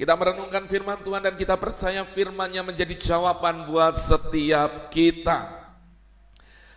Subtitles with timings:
[0.00, 5.60] Kita merenungkan firman Tuhan dan kita percaya firmannya menjadi jawaban buat setiap kita.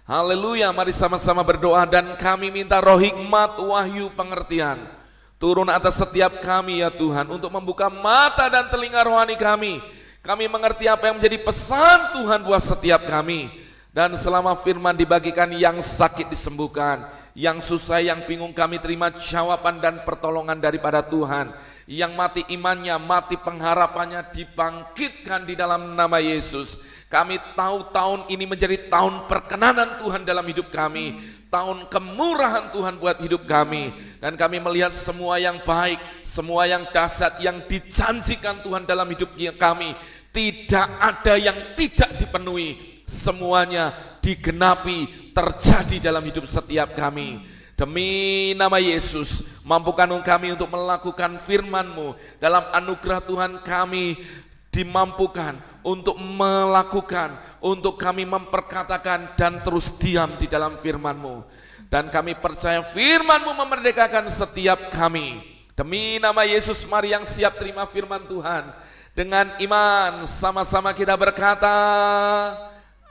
[0.03, 4.91] Haleluya, mari sama-sama berdoa dan kami minta roh hikmat, wahyu, pengertian.
[5.39, 9.79] Turun atas setiap kami ya Tuhan untuk membuka mata dan telinga rohani kami.
[10.19, 13.47] Kami mengerti apa yang menjadi pesan Tuhan buat setiap kami.
[13.95, 20.05] Dan selama firman dibagikan yang sakit disembuhkan, yang susah, yang bingung kami terima jawaban dan
[20.05, 21.53] pertolongan daripada Tuhan.
[21.89, 26.77] Yang mati imannya, mati pengharapannya dibangkitkan di dalam nama Yesus.
[27.09, 31.17] Kami tahu tahun ini menjadi tahun perkenanan Tuhan dalam hidup kami
[31.53, 37.37] tahun kemurahan Tuhan buat hidup kami dan kami melihat semua yang baik, semua yang dahsyat
[37.45, 39.93] yang dijanjikan Tuhan dalam hidup kami
[40.33, 43.91] tidak ada yang tidak dipenuhi, semuanya
[44.23, 47.43] digenapi terjadi dalam hidup setiap kami.
[47.73, 54.21] Demi nama Yesus, mampukan kami untuk melakukan firman-Mu dalam anugerah Tuhan kami
[54.69, 61.45] dimampukan untuk melakukan, untuk kami memperkatakan dan terus diam di dalam firman-Mu.
[61.89, 65.41] Dan kami percaya firman-Mu memerdekakan setiap kami.
[65.73, 68.69] Demi nama Yesus, mari yang siap terima firman Tuhan.
[69.13, 71.73] Dengan iman, sama-sama kita berkata,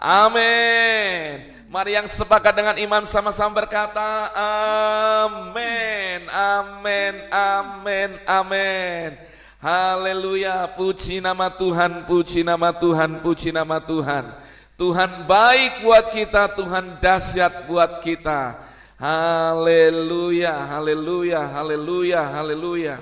[0.03, 1.47] Amin.
[1.71, 9.15] Mari yang sepakat dengan iman sama-sama berkata, Amin, Amin, Amin, Amin.
[9.63, 14.35] Haleluya, puji nama Tuhan, puji nama Tuhan, puji nama Tuhan.
[14.75, 18.59] Tuhan baik buat kita, Tuhan dahsyat buat kita.
[18.99, 22.99] Haleluya, haleluya, haleluya, haleluya.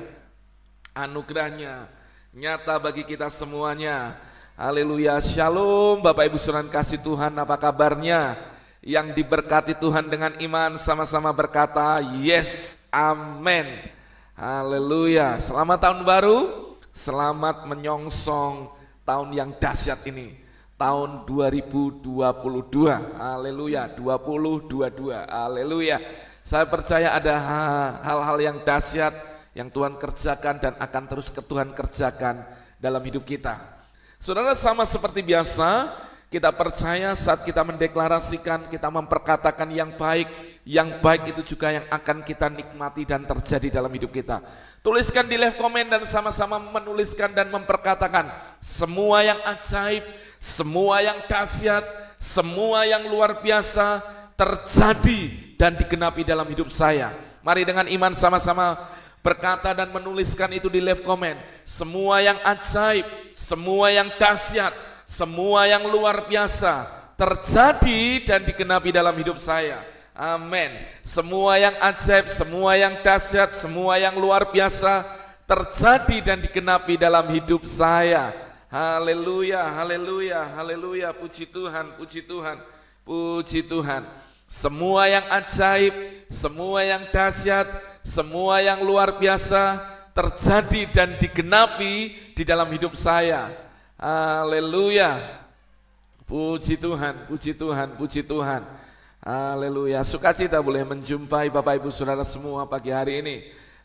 [0.92, 1.88] Anugerahnya
[2.36, 4.20] nyata bagi kita semuanya.
[4.60, 8.36] Haleluya, shalom Bapak Ibu Suran kasih Tuhan, apa kabarnya?
[8.84, 13.88] Yang diberkati Tuhan dengan iman sama-sama berkata, yes, amin.
[14.36, 15.40] Haleluya.
[15.40, 16.38] Selamat tahun baru.
[16.92, 18.68] Selamat menyongsong
[19.08, 20.36] tahun yang dahsyat ini.
[20.76, 23.16] Tahun 2022.
[23.16, 23.88] Haleluya.
[23.96, 25.24] 2022.
[25.24, 26.04] Haleluya.
[26.44, 27.32] Saya percaya ada
[28.04, 29.16] hal-hal yang dahsyat
[29.56, 32.44] yang Tuhan kerjakan dan akan terus ke Tuhan kerjakan
[32.76, 33.79] dalam hidup kita.
[34.20, 35.96] Saudara sama seperti biasa,
[36.28, 40.28] kita percaya saat kita mendeklarasikan, kita memperkatakan yang baik,
[40.68, 44.44] yang baik itu juga yang akan kita nikmati dan terjadi dalam hidup kita.
[44.84, 48.28] Tuliskan di live comment dan sama-sama menuliskan dan memperkatakan
[48.60, 50.04] semua yang ajaib,
[50.36, 51.80] semua yang dahsyat,
[52.20, 54.04] semua yang luar biasa
[54.36, 57.16] terjadi dan digenapi dalam hidup saya.
[57.40, 58.76] Mari dengan iman sama-sama
[59.20, 61.36] berkata dan menuliskan itu di live comment.
[61.64, 64.72] Semua yang ajaib, semua yang dahsyat,
[65.04, 66.88] semua yang luar biasa
[67.20, 69.84] terjadi dan digenapi dalam hidup saya.
[70.16, 70.72] Amin.
[71.04, 75.04] Semua yang ajaib, semua yang dahsyat, semua yang luar biasa
[75.48, 78.32] terjadi dan digenapi dalam hidup saya.
[78.70, 81.10] Haleluya, haleluya, haleluya.
[81.10, 82.56] Puji Tuhan, puji Tuhan,
[83.02, 84.06] puji Tuhan.
[84.46, 85.94] Semua yang ajaib,
[86.30, 87.66] semua yang dahsyat,
[88.00, 89.78] semua yang luar biasa
[90.16, 93.52] terjadi dan digenapi di dalam hidup saya.
[94.00, 95.40] Haleluya.
[96.24, 98.62] Puji Tuhan, puji Tuhan, puji Tuhan.
[99.20, 100.00] Haleluya.
[100.06, 103.36] Sukacita boleh menjumpai Bapak Ibu Saudara semua pagi hari ini.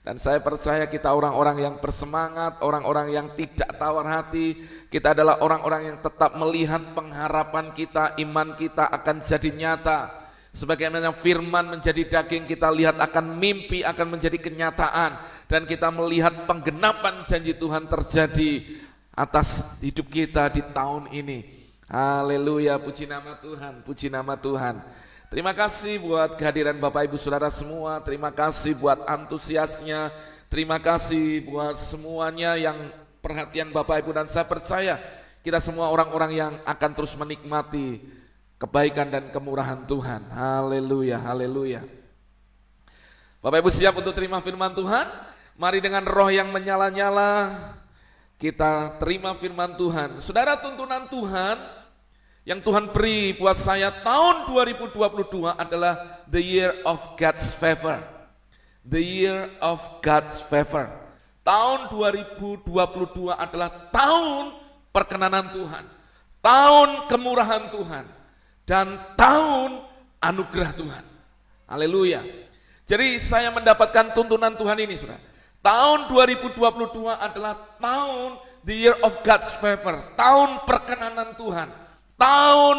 [0.05, 4.53] Dan saya percaya kita orang-orang yang bersemangat, orang-orang yang tidak tawar hati.
[4.87, 10.24] Kita adalah orang-orang yang tetap melihat pengharapan kita, iman kita akan jadi nyata.
[10.55, 15.19] Sebagaimana firman menjadi daging kita lihat akan mimpi akan menjadi kenyataan.
[15.51, 18.63] Dan kita melihat penggenapan janji Tuhan terjadi
[19.11, 21.43] atas hidup kita di tahun ini.
[21.91, 24.79] Haleluya, puji nama Tuhan, puji nama Tuhan.
[25.27, 30.09] Terima kasih buat kehadiran Bapak Ibu Saudara semua, terima kasih buat antusiasnya,
[30.47, 32.77] terima kasih buat semuanya yang
[33.19, 34.95] perhatian Bapak Ibu dan saya percaya
[35.43, 38.01] kita semua orang-orang yang akan terus menikmati
[38.55, 40.31] kebaikan dan kemurahan Tuhan.
[40.31, 41.83] Haleluya, haleluya.
[43.43, 45.05] Bapak Ibu siap untuk terima firman Tuhan?
[45.55, 47.53] Mari dengan roh yang menyala-nyala
[48.35, 50.19] kita terima firman Tuhan.
[50.19, 51.55] Saudara tuntunan Tuhan
[52.43, 58.03] yang Tuhan beri buat saya tahun 2022 adalah the year of God's favor.
[58.85, 60.91] The year of God's favor.
[61.41, 62.65] Tahun 2022
[63.33, 64.57] adalah tahun
[64.93, 65.85] perkenanan Tuhan.
[66.41, 68.14] Tahun kemurahan Tuhan.
[68.65, 69.81] Dan tahun
[70.19, 71.03] anugerah Tuhan.
[71.69, 72.21] Haleluya.
[72.85, 75.21] Jadi saya mendapatkan tuntunan Tuhan ini saudara.
[75.61, 76.61] Tahun 2022
[77.09, 79.97] adalah tahun the year of God's favor.
[80.17, 81.85] Tahun perkenanan Tuhan
[82.19, 82.77] tahun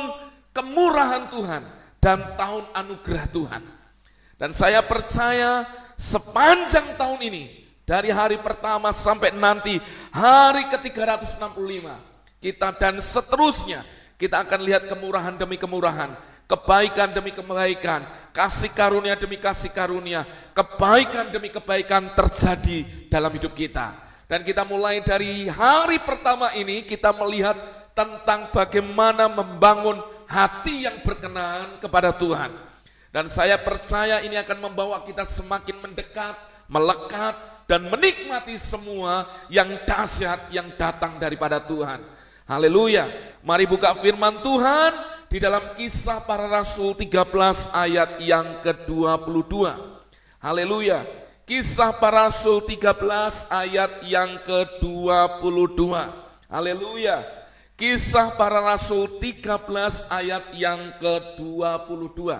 [0.53, 1.63] kemurahan Tuhan
[2.01, 3.63] dan tahun anugerah Tuhan.
[4.37, 5.65] Dan saya percaya
[5.97, 7.45] sepanjang tahun ini
[7.87, 9.79] Dari hari pertama sampai nanti
[10.11, 11.87] hari ke-365.
[12.43, 16.17] Kita dan seterusnya kita akan lihat kemurahan demi kemurahan,
[16.49, 20.25] kebaikan demi kebaikan, kasih karunia demi kasih karunia,
[20.57, 23.93] kebaikan demi kebaikan terjadi dalam hidup kita.
[24.27, 27.55] Dan kita mulai dari hari pertama ini kita melihat
[27.95, 32.51] tentang bagaimana membangun hati yang berkenan kepada Tuhan.
[33.15, 36.37] Dan saya percaya ini akan membawa kita semakin mendekat,
[36.69, 42.16] melekat, dan menikmati semua yang dahsyat yang datang daripada Tuhan.
[42.47, 43.11] Haleluya.
[43.43, 44.95] Mari buka firman Tuhan
[45.27, 49.67] di dalam kisah para rasul 13 ayat yang ke-22.
[50.39, 51.03] Haleluya.
[51.43, 55.91] Kisah para rasul 13 ayat yang ke-22.
[56.47, 57.27] Haleluya.
[57.75, 62.31] Kisah para rasul 13 ayat yang ke-22.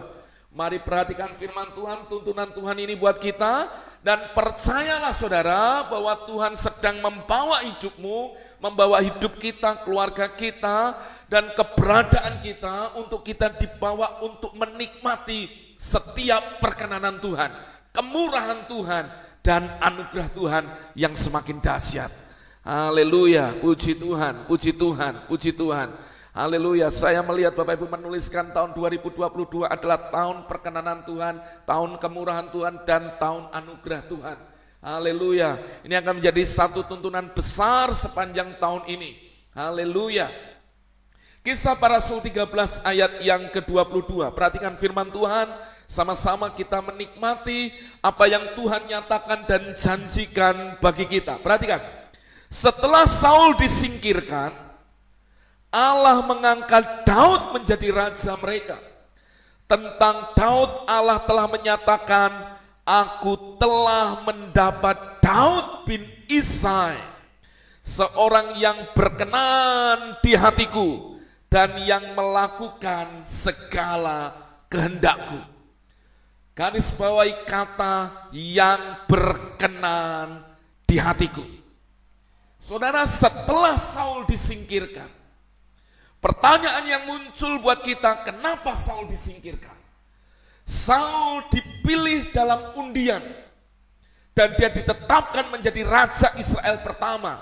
[0.55, 3.69] Mari perhatikan firman Tuhan, tuntunan Tuhan ini buat kita
[4.07, 10.95] dan percayalah saudara bahwa Tuhan sedang membawa hidupmu, membawa hidup kita, keluarga kita
[11.27, 17.51] dan keberadaan kita untuk kita dibawa untuk menikmati setiap perkenanan Tuhan,
[17.91, 19.05] kemurahan Tuhan
[19.43, 20.65] dan anugerah Tuhan
[20.95, 22.15] yang semakin dahsyat.
[22.63, 25.91] Haleluya, puji Tuhan, puji Tuhan, puji Tuhan.
[26.37, 32.85] Haleluya, saya melihat Bapak Ibu menuliskan tahun 2022 adalah tahun perkenanan Tuhan, tahun kemurahan Tuhan,
[32.85, 34.37] dan tahun anugerah Tuhan.
[34.85, 39.17] Haleluya, ini akan menjadi satu tuntunan besar sepanjang tahun ini.
[39.57, 40.29] Haleluya.
[41.41, 45.49] Kisah para Rasul 13 ayat yang ke-22, perhatikan firman Tuhan,
[45.89, 47.73] sama-sama kita menikmati
[48.05, 51.41] apa yang Tuhan nyatakan dan janjikan bagi kita.
[51.41, 51.81] Perhatikan,
[52.53, 54.66] setelah Saul disingkirkan,
[55.71, 58.79] Allah mengangkat Daud menjadi raja mereka.
[59.67, 62.31] Tentang Daud Allah telah menyatakan,
[62.87, 66.95] aku telah mendapat Daud bin Isai,
[67.83, 71.19] seorang yang berkenan di hatiku
[71.51, 74.35] dan yang melakukan segala
[74.71, 75.39] kehendakku.
[76.57, 80.41] Garis bawahi kata yang berkenan
[80.89, 81.45] di hatiku.
[82.57, 85.07] Saudara, setelah Saul disingkirkan,
[86.27, 89.79] Pertanyaan yang muncul buat kita, kenapa Saul disingkirkan?
[90.67, 93.23] Saul dipilih dalam undian
[94.35, 97.39] dan dia ditetapkan menjadi raja Israel pertama.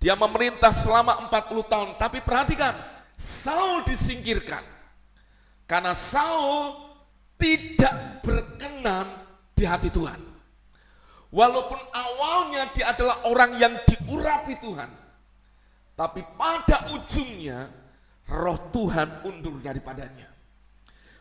[0.00, 2.72] Dia memerintah selama 40 tahun, tapi perhatikan,
[3.20, 4.64] Saul disingkirkan
[5.68, 6.88] karena Saul
[7.36, 9.12] tidak berkenan
[9.52, 10.24] di hati Tuhan.
[11.28, 15.03] Walaupun awalnya dia adalah orang yang diurapi Tuhan,
[15.94, 17.70] tapi pada ujungnya
[18.26, 20.26] roh Tuhan undur daripadanya.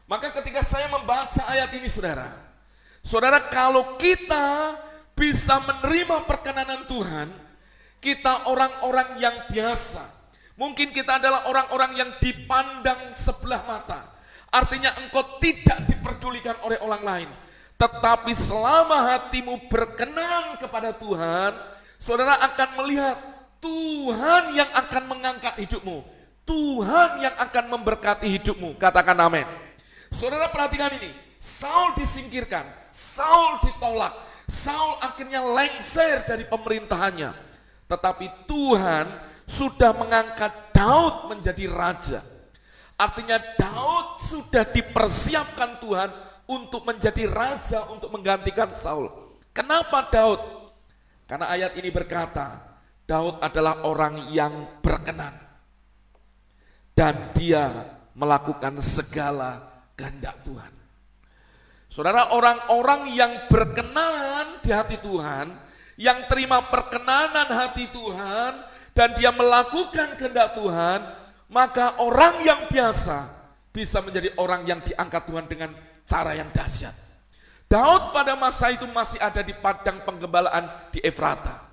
[0.10, 2.30] Maka ketika saya membaca ayat ini saudara,
[3.06, 4.78] saudara kalau kita
[5.14, 7.30] bisa menerima perkenanan Tuhan,
[8.02, 10.04] kita orang-orang yang biasa.
[10.54, 14.06] Mungkin kita adalah orang-orang yang dipandang sebelah mata.
[14.54, 17.30] Artinya engkau tidak diperdulikan oleh orang lain.
[17.74, 21.58] Tetapi selama hatimu berkenan kepada Tuhan,
[21.98, 23.18] saudara akan melihat
[23.64, 26.04] Tuhan yang akan mengangkat hidupmu.
[26.44, 28.76] Tuhan yang akan memberkati hidupmu.
[28.76, 29.48] Katakan amin.
[30.12, 31.08] Saudara perhatikan ini.
[31.40, 32.68] Saul disingkirkan.
[32.92, 34.12] Saul ditolak.
[34.52, 37.32] Saul akhirnya lengser dari pemerintahannya.
[37.88, 39.08] Tetapi Tuhan
[39.48, 42.20] sudah mengangkat Daud menjadi raja.
[43.00, 46.12] Artinya Daud sudah dipersiapkan Tuhan
[46.44, 49.08] untuk menjadi raja untuk menggantikan Saul.
[49.56, 50.40] Kenapa Daud?
[51.24, 52.73] Karena ayat ini berkata,
[53.04, 55.36] Daud adalah orang yang berkenan
[56.96, 57.68] dan dia
[58.14, 59.60] melakukan segala
[59.98, 60.72] kehendak Tuhan.
[61.90, 65.54] Saudara, orang-orang yang berkenan di hati Tuhan,
[65.94, 68.66] yang terima perkenanan hati Tuhan,
[68.98, 71.06] dan dia melakukan kehendak Tuhan,
[71.54, 73.30] maka orang yang biasa
[73.70, 75.70] bisa menjadi orang yang diangkat Tuhan dengan
[76.06, 76.94] cara yang dahsyat.
[77.70, 81.73] Daud pada masa itu masih ada di padang penggembalaan di Efrata.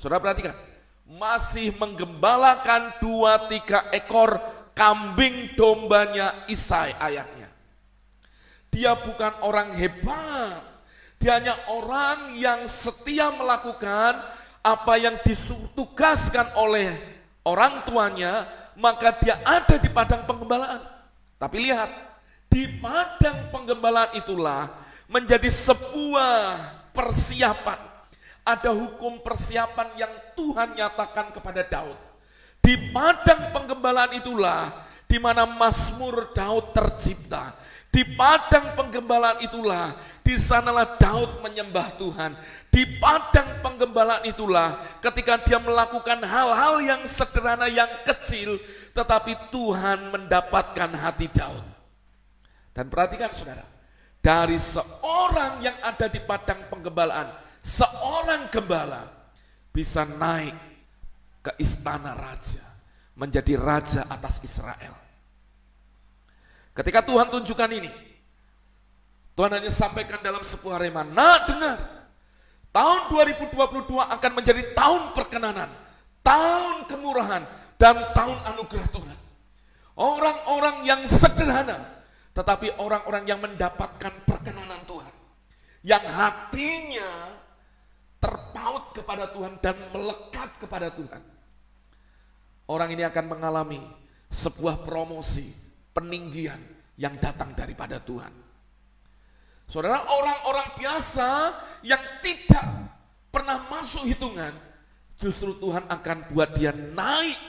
[0.00, 0.56] Saudara perhatikan,
[1.04, 4.40] masih menggembalakan dua tiga ekor
[4.72, 7.52] kambing dombanya Isai ayahnya.
[8.72, 10.64] Dia bukan orang hebat,
[11.20, 14.24] dia hanya orang yang setia melakukan
[14.64, 16.96] apa yang ditugaskan oleh
[17.44, 18.48] orang tuanya,
[18.80, 20.80] maka dia ada di padang penggembalaan.
[21.36, 21.92] Tapi lihat,
[22.48, 24.72] di padang penggembalaan itulah
[25.12, 26.56] menjadi sebuah
[26.96, 27.89] persiapan
[28.44, 31.98] ada hukum persiapan yang Tuhan nyatakan kepada Daud.
[32.60, 37.56] Di padang penggembalaan itulah di mana Mazmur Daud tercipta.
[37.90, 42.38] Di padang penggembalaan itulah, di sanalah Daud menyembah Tuhan.
[42.70, 48.62] Di padang penggembalaan itulah ketika dia melakukan hal-hal yang sederhana, yang kecil,
[48.94, 51.66] tetapi Tuhan mendapatkan hati Daud.
[52.70, 53.66] Dan perhatikan saudara,
[54.22, 59.04] dari seorang yang ada di padang penggembalaan, seorang gembala
[59.70, 60.56] bisa naik
[61.40, 62.64] ke istana raja,
[63.16, 64.92] menjadi raja atas Israel.
[66.76, 67.92] Ketika Tuhan tunjukkan ini,
[69.36, 71.78] Tuhan hanya sampaikan dalam sebuah rema, nah dengar,
[72.70, 73.56] tahun 2022
[73.96, 75.70] akan menjadi tahun perkenanan,
[76.20, 77.42] tahun kemurahan,
[77.80, 79.18] dan tahun anugerah Tuhan.
[79.96, 82.04] Orang-orang yang sederhana,
[82.36, 85.12] tetapi orang-orang yang mendapatkan perkenanan Tuhan.
[85.80, 87.10] Yang hatinya
[88.20, 91.24] terpaut kepada Tuhan dan melekat kepada Tuhan.
[92.70, 93.80] Orang ini akan mengalami
[94.30, 95.50] sebuah promosi,
[95.90, 96.60] peninggian
[96.94, 98.30] yang datang daripada Tuhan.
[99.66, 101.28] Saudara, orang-orang biasa
[101.82, 102.62] yang tidak
[103.32, 104.54] pernah masuk hitungan,
[105.18, 107.40] justru Tuhan akan buat dia naik.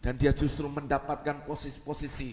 [0.00, 2.30] Dan dia justru mendapatkan posisi-posisi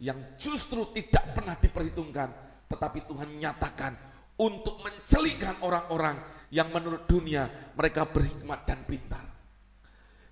[0.00, 2.32] yang justru tidak pernah diperhitungkan,
[2.72, 3.92] tetapi Tuhan nyatakan
[4.40, 6.20] untuk mencelikan orang-orang
[6.52, 9.24] yang menurut dunia mereka berhikmat dan pintar.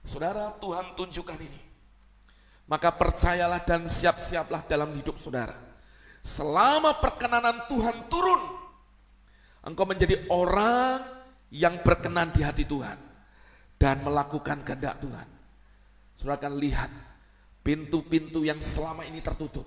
[0.05, 1.61] Saudara, Tuhan tunjukkan ini.
[2.71, 5.59] Maka percayalah dan siap-siaplah dalam hidup saudara.
[6.23, 8.43] Selama perkenanan Tuhan turun,
[9.67, 11.03] engkau menjadi orang
[11.51, 12.95] yang berkenan di hati Tuhan
[13.81, 15.29] dan melakukan kehendak Tuhan.
[16.15, 16.93] Saudara akan lihat
[17.65, 19.65] pintu-pintu yang selama ini tertutup,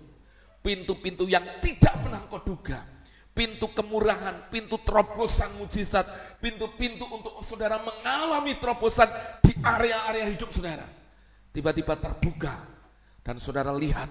[0.61, 2.85] pintu-pintu yang tidak pernah engkau duga,
[3.33, 6.05] pintu kemurahan, pintu terobosan mujizat,
[6.37, 9.09] pintu-pintu untuk saudara mengalami terobosan
[9.41, 10.85] di area-area hidup saudara.
[11.53, 12.53] Tiba-tiba terbuka
[13.25, 14.09] dan saudara lihat,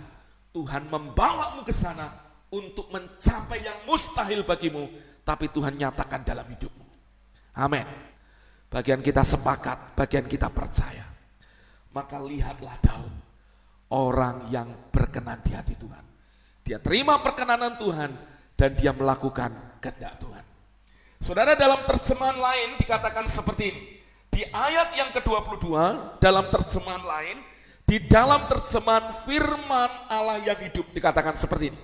[0.52, 2.10] Tuhan membawamu ke sana
[2.52, 4.90] untuk mencapai yang mustahil bagimu,
[5.24, 6.86] tapi Tuhan nyatakan dalam hidupmu.
[7.56, 7.86] Amin.
[8.68, 11.08] Bagian kita sepakat, bagian kita percaya.
[11.92, 13.14] Maka lihatlah Daud,
[13.92, 16.04] orang yang berkenan di hati Tuhan.
[16.64, 20.44] Dia terima perkenanan Tuhan dan dia melakukan kehendak Tuhan.
[21.22, 23.84] Saudara dalam terjemahan lain dikatakan seperti ini.
[24.32, 25.68] Di ayat yang ke-22
[26.16, 27.36] dalam terjemahan lain
[27.92, 31.80] di dalam terjemahan firman Allah yang hidup dikatakan seperti ini.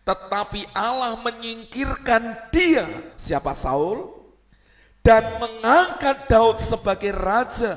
[0.00, 2.88] Tetapi Allah menyingkirkan dia,
[3.20, 4.16] siapa Saul,
[5.04, 7.76] dan mengangkat Daud sebagai raja.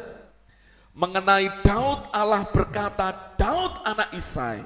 [0.96, 4.64] Mengenai Daud Allah berkata, Daud anak Isai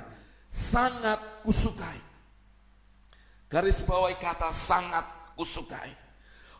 [0.53, 1.97] sangat kusukai.
[3.53, 5.05] Garis bawahi kata sangat
[5.37, 5.93] kusukai.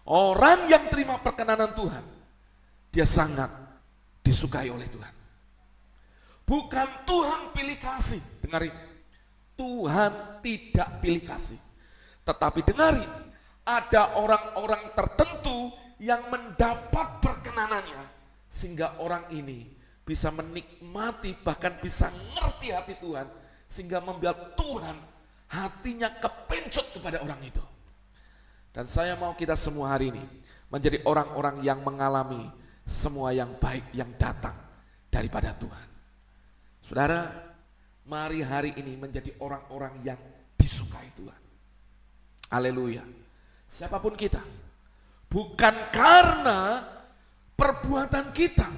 [0.05, 2.05] Orang yang terima perkenanan Tuhan,
[2.93, 3.49] dia sangat
[4.21, 5.13] disukai oleh Tuhan.
[6.45, 8.21] Bukan Tuhan pilih kasih.
[8.45, 8.77] Dengarin.
[9.57, 11.57] Tuhan tidak pilih kasih.
[12.21, 13.09] Tetapi dengarin.
[13.65, 18.05] Ada orang-orang tertentu yang mendapat perkenanannya.
[18.45, 19.65] Sehingga orang ini
[20.05, 23.25] bisa menikmati bahkan bisa ngerti hati Tuhan.
[23.65, 25.12] Sehingga membuat Tuhan
[25.53, 27.61] hatinya kepencut kepada orang itu.
[28.73, 30.23] Dan saya mau kita semua hari ini
[30.73, 32.49] menjadi orang-orang yang mengalami
[32.81, 34.57] semua yang baik yang datang
[35.13, 35.87] daripada Tuhan.
[36.81, 37.29] Saudara,
[38.09, 40.17] mari hari ini menjadi orang-orang yang
[40.57, 41.41] disukai Tuhan.
[42.49, 43.05] Haleluya.
[43.69, 44.41] Siapa pun kita.
[45.29, 46.81] Bukan karena
[47.53, 48.69] perbuatan kita,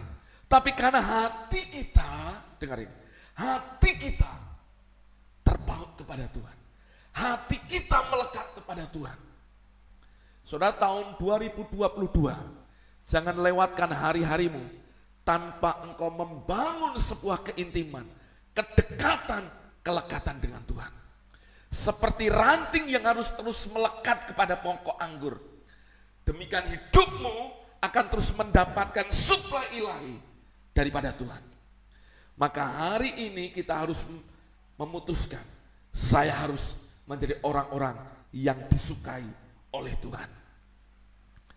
[0.47, 2.11] tapi karena hati kita,
[2.59, 2.95] dengar ini,
[3.35, 4.31] hati kita
[5.43, 6.64] terpaut kepada Tuhan.
[7.15, 9.15] Hati kita melekat kepada Tuhan.
[10.43, 11.87] Saudara tahun 2022,
[13.07, 14.59] jangan lewatkan hari-harimu
[15.23, 18.03] tanpa engkau membangun sebuah keintiman,
[18.51, 19.47] kedekatan,
[19.79, 20.91] kelekatan dengan Tuhan.
[21.71, 25.39] Seperti ranting yang harus terus melekat kepada pokok anggur.
[26.27, 27.35] Demikian hidupmu
[27.79, 30.19] akan terus mendapatkan suplai ilahi
[30.75, 31.41] daripada Tuhan.
[32.35, 34.03] Maka hari ini kita harus
[34.75, 35.41] memutuskan,
[35.89, 37.95] saya harus menjadi orang-orang
[38.33, 39.23] yang disukai
[39.73, 40.29] oleh Tuhan.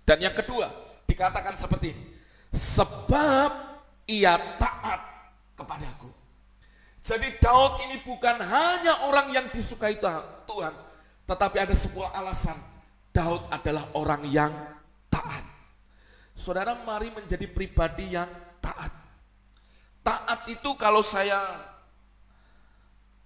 [0.04, 0.68] Dan yang kedua,
[1.04, 2.04] dikatakan seperti ini,
[2.52, 3.50] sebab
[4.08, 5.00] ia taat
[5.52, 6.08] kepadaku.
[7.00, 9.96] Jadi Daud ini bukan hanya orang yang disukai
[10.44, 10.74] Tuhan,
[11.24, 12.56] tetapi ada sebuah alasan.
[13.12, 14.52] Daud adalah orang yang
[15.08, 15.44] taat.
[16.36, 18.28] Saudara mari menjadi pribadi yang
[18.62, 18.92] taat.
[20.04, 21.40] Taat itu kalau saya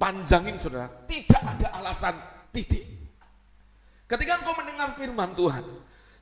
[0.02, 2.18] panjangin saudara, tidak ada alasan
[2.50, 2.82] titik.
[4.10, 5.62] Ketika engkau mendengar firman Tuhan,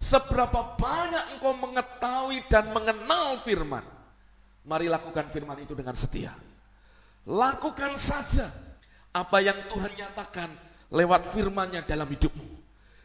[0.00, 3.84] Seberapa banyak engkau mengetahui dan mengenal firman.
[4.64, 6.32] Mari lakukan firman itu dengan setia.
[7.28, 8.48] Lakukan saja
[9.12, 10.48] apa yang Tuhan nyatakan
[10.88, 12.48] lewat firman-Nya dalam hidupmu.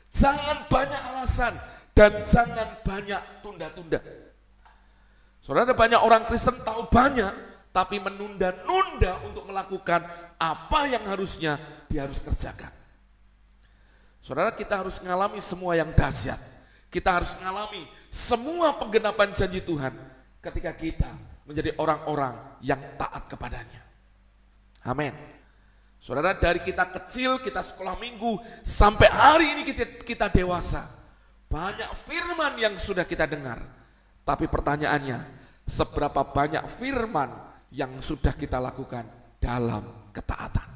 [0.07, 1.51] Jangan banyak alasan
[1.91, 3.99] dan jangan banyak tunda-tunda.
[5.43, 10.07] Saudara banyak orang Kristen tahu banyak, tapi menunda-nunda untuk melakukan
[10.39, 11.59] apa yang harusnya
[11.91, 12.71] dia harus kerjakan.
[14.23, 16.39] Saudara kita harus mengalami semua yang dahsyat.
[16.87, 19.91] Kita harus mengalami semua penggenapan janji Tuhan
[20.39, 21.11] ketika kita
[21.43, 23.83] menjadi orang-orang yang taat kepadanya.
[24.87, 25.11] Amin.
[25.99, 30.87] Saudara dari kita kecil, kita sekolah minggu, sampai hari ini kita, kita dewasa.
[31.51, 33.59] Banyak firman yang sudah kita dengar.
[34.23, 35.19] Tapi pertanyaannya,
[35.67, 37.44] seberapa banyak firman
[37.75, 39.03] yang sudah kita lakukan
[39.35, 40.71] dalam ketaatan?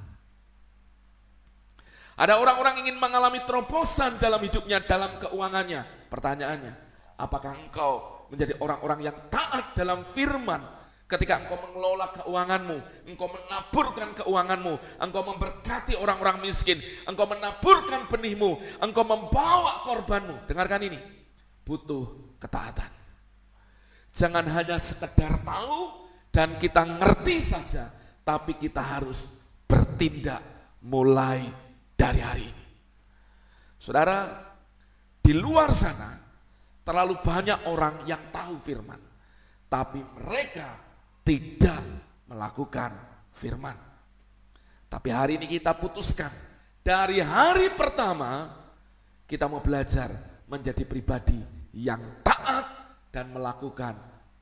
[2.19, 6.11] Ada orang-orang ingin mengalami terobosan dalam hidupnya, dalam keuangannya.
[6.11, 6.73] Pertanyaannya,
[7.15, 10.59] apakah engkau menjadi orang-orang yang taat dalam firman
[11.07, 12.77] ketika engkau mengelola keuanganmu,
[13.07, 20.43] engkau menaburkan keuanganmu, engkau memberkati orang-orang miskin, engkau menaburkan benihmu, engkau membawa korbanmu.
[20.43, 20.99] Dengarkan ini,
[21.63, 22.91] butuh ketaatan.
[24.11, 27.89] Jangan hanya sekedar tahu dan kita ngerti saja,
[28.21, 29.25] tapi kita harus
[29.65, 30.41] bertindak
[30.85, 31.41] mulai
[31.97, 32.65] dari hari ini.
[33.81, 34.29] Saudara,
[35.19, 36.15] di luar sana
[36.85, 39.01] terlalu banyak orang yang tahu firman,
[39.67, 40.77] tapi mereka
[41.25, 41.81] tidak
[42.29, 42.91] melakukan
[43.33, 43.77] firman.
[44.89, 46.33] Tapi hari ini kita putuskan,
[46.81, 48.49] dari hari pertama
[49.29, 50.09] kita mau belajar
[50.49, 51.37] menjadi pribadi
[51.77, 52.65] yang taat
[53.13, 53.93] dan melakukan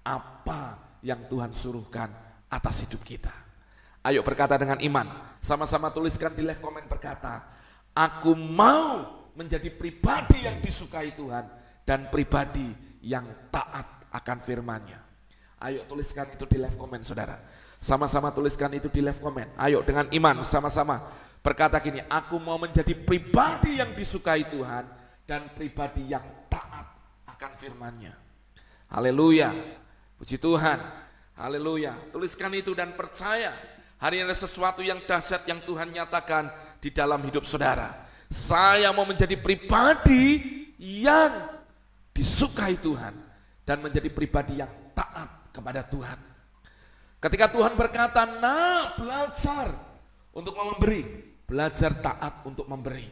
[0.07, 2.11] apa yang Tuhan suruhkan
[2.51, 3.31] atas hidup kita.
[4.03, 5.07] Ayo berkata dengan iman.
[5.39, 7.47] Sama-sama tuliskan di live komen berkata,
[7.95, 9.07] aku mau
[9.39, 11.47] menjadi pribadi yang disukai Tuhan
[11.87, 12.67] dan pribadi
[13.07, 14.99] yang taat akan firman-Nya.
[15.63, 17.39] Ayo tuliskan itu di live komen saudara.
[17.79, 19.55] Sama-sama tuliskan itu di live komen.
[19.55, 21.07] Ayo dengan iman sama-sama
[21.39, 24.83] berkata gini, aku mau menjadi pribadi yang disukai Tuhan
[25.23, 26.87] dan pribadi yang taat
[27.27, 28.13] akan firman-Nya.
[28.91, 29.51] Haleluya.
[30.17, 30.81] Puji Tuhan.
[31.37, 31.93] Haleluya.
[32.09, 33.53] Tuliskan itu dan percaya
[33.97, 38.05] Hari ini ada sesuatu yang dahsyat yang Tuhan nyatakan di dalam hidup saudara.
[38.29, 40.45] Saya mau menjadi pribadi
[40.77, 41.33] yang
[42.13, 43.17] disukai Tuhan
[43.65, 46.13] dan menjadi pribadi yang taat kepada Tuhan.
[47.17, 49.73] Ketika Tuhan berkata, "Nak, belajar
[50.29, 51.01] untuk memberi,
[51.49, 53.09] belajar taat untuk memberi."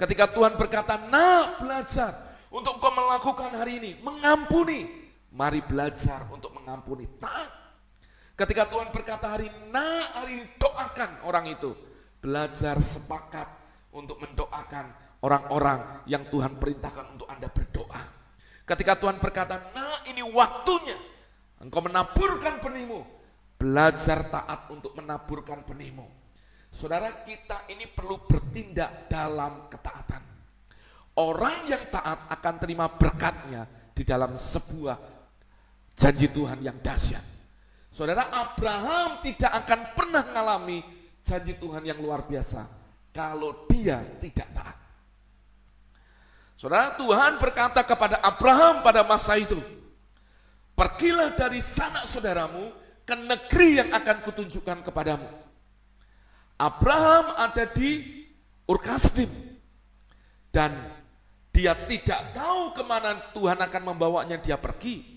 [0.00, 2.12] Ketika Tuhan berkata, "Nak, belajar
[2.48, 7.62] untuk kau melakukan hari ini, mengampuni." Mari belajar untuk mengampuni, taat
[8.32, 11.76] Ketika Tuhan berkata hari nah hari doakan orang itu.
[12.22, 13.46] Belajar sepakat
[13.94, 14.90] untuk mendoakan
[15.22, 18.02] orang-orang yang Tuhan perintahkan untuk Anda berdoa.
[18.62, 20.98] Ketika Tuhan berkata, nah ini waktunya.
[21.62, 23.02] Engkau menaburkan benihmu.
[23.58, 26.06] Belajar taat untuk menaburkan benihmu.
[26.72, 30.22] Saudara kita ini perlu bertindak dalam ketaatan.
[31.14, 35.21] Orang yang taat akan terima berkatnya di dalam sebuah
[36.02, 37.22] janji Tuhan yang dahsyat.
[37.86, 40.82] Saudara Abraham tidak akan pernah mengalami
[41.22, 42.66] janji Tuhan yang luar biasa
[43.14, 44.76] kalau dia tidak taat.
[46.58, 49.58] Saudara Tuhan berkata kepada Abraham pada masa itu,
[50.74, 52.74] pergilah dari sanak saudaramu
[53.06, 55.26] ke negeri yang akan kutunjukkan kepadamu.
[56.58, 58.22] Abraham ada di
[58.66, 59.28] Urkasdim
[60.54, 60.70] dan
[61.50, 65.11] dia tidak tahu ke mana Tuhan akan membawanya dia pergi.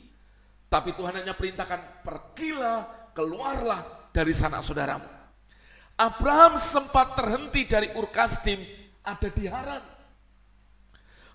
[0.76, 5.08] Tapi Tuhan hanya perintahkan, pergilah, keluarlah dari sanak saudaramu.
[5.96, 8.60] Abraham sempat terhenti dari Urkasdim,
[9.00, 9.80] ada di Haran.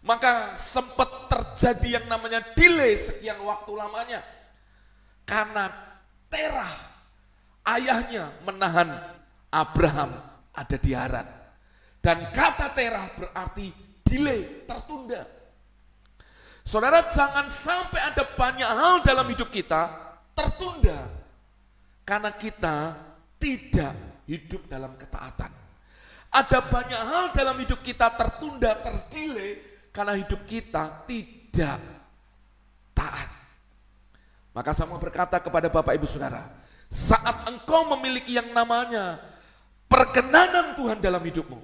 [0.04, 4.20] Maka sempat terjadi yang namanya delay sekian waktu lamanya.
[5.24, 5.72] Karena
[6.28, 6.74] Terah,
[7.64, 8.92] ayahnya menahan
[9.48, 10.20] Abraham
[10.52, 11.24] ada di Haran.
[12.04, 13.72] Dan kata Terah berarti
[14.04, 15.39] delay, tertunda.
[16.64, 19.90] Saudara jangan sampai ada banyak hal dalam hidup kita
[20.36, 21.08] tertunda
[22.06, 22.76] karena kita
[23.40, 23.94] tidak
[24.28, 25.50] hidup dalam ketaatan.
[26.30, 29.58] Ada banyak hal dalam hidup kita tertunda, terdile
[29.90, 31.78] karena hidup kita tidak
[32.94, 33.28] taat.
[34.54, 36.46] Maka saya mau berkata kepada Bapak Ibu Saudara,
[36.86, 39.18] saat engkau memiliki yang namanya
[39.90, 41.58] perkenanan Tuhan dalam hidupmu,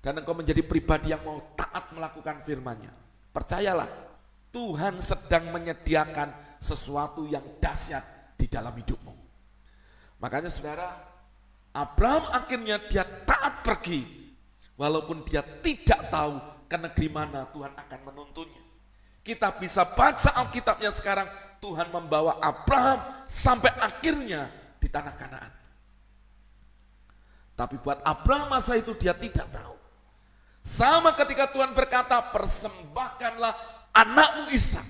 [0.00, 2.92] dan engkau menjadi pribadi yang mau taat melakukan firman-Nya,
[3.32, 4.11] percayalah
[4.52, 6.28] Tuhan sedang menyediakan
[6.60, 9.16] sesuatu yang dahsyat di dalam hidupmu.
[10.20, 10.92] Makanya saudara,
[11.72, 14.04] Abraham akhirnya dia taat pergi,
[14.76, 16.36] walaupun dia tidak tahu
[16.68, 18.62] ke negeri mana Tuhan akan menuntunnya.
[19.24, 21.26] Kita bisa baca Alkitabnya sekarang,
[21.58, 25.52] Tuhan membawa Abraham sampai akhirnya di tanah Kanaan.
[27.56, 29.78] Tapi buat Abraham masa itu dia tidak tahu.
[30.62, 34.84] Sama ketika Tuhan berkata, persembahkanlah anakmu Ishak.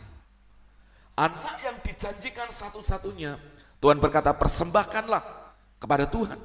[1.13, 3.37] Anak yang dijanjikan satu-satunya.
[3.83, 5.21] Tuhan berkata, persembahkanlah
[5.77, 6.41] kepada Tuhan.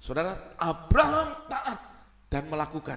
[0.00, 1.78] Saudara, Abraham taat
[2.32, 2.96] dan melakukan.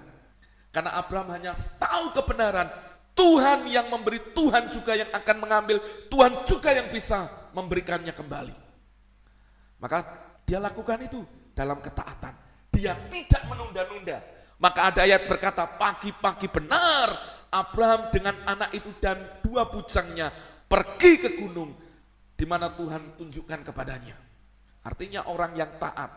[0.71, 2.71] Karena Abraham hanya tahu kebenaran,
[3.13, 8.55] Tuhan yang memberi, Tuhan juga yang akan mengambil, Tuhan juga yang bisa memberikannya kembali.
[9.83, 9.99] Maka
[10.47, 12.33] dia lakukan itu dalam ketaatan.
[12.71, 14.23] Dia tidak menunda-nunda.
[14.57, 17.11] Maka ada ayat berkata, pagi-pagi benar
[17.53, 20.33] Abraham dengan anak itu dan dua bujangnya
[20.65, 21.77] pergi ke gunung
[22.33, 24.17] di mana Tuhan tunjukkan kepadanya.
[24.81, 26.09] Artinya orang yang taat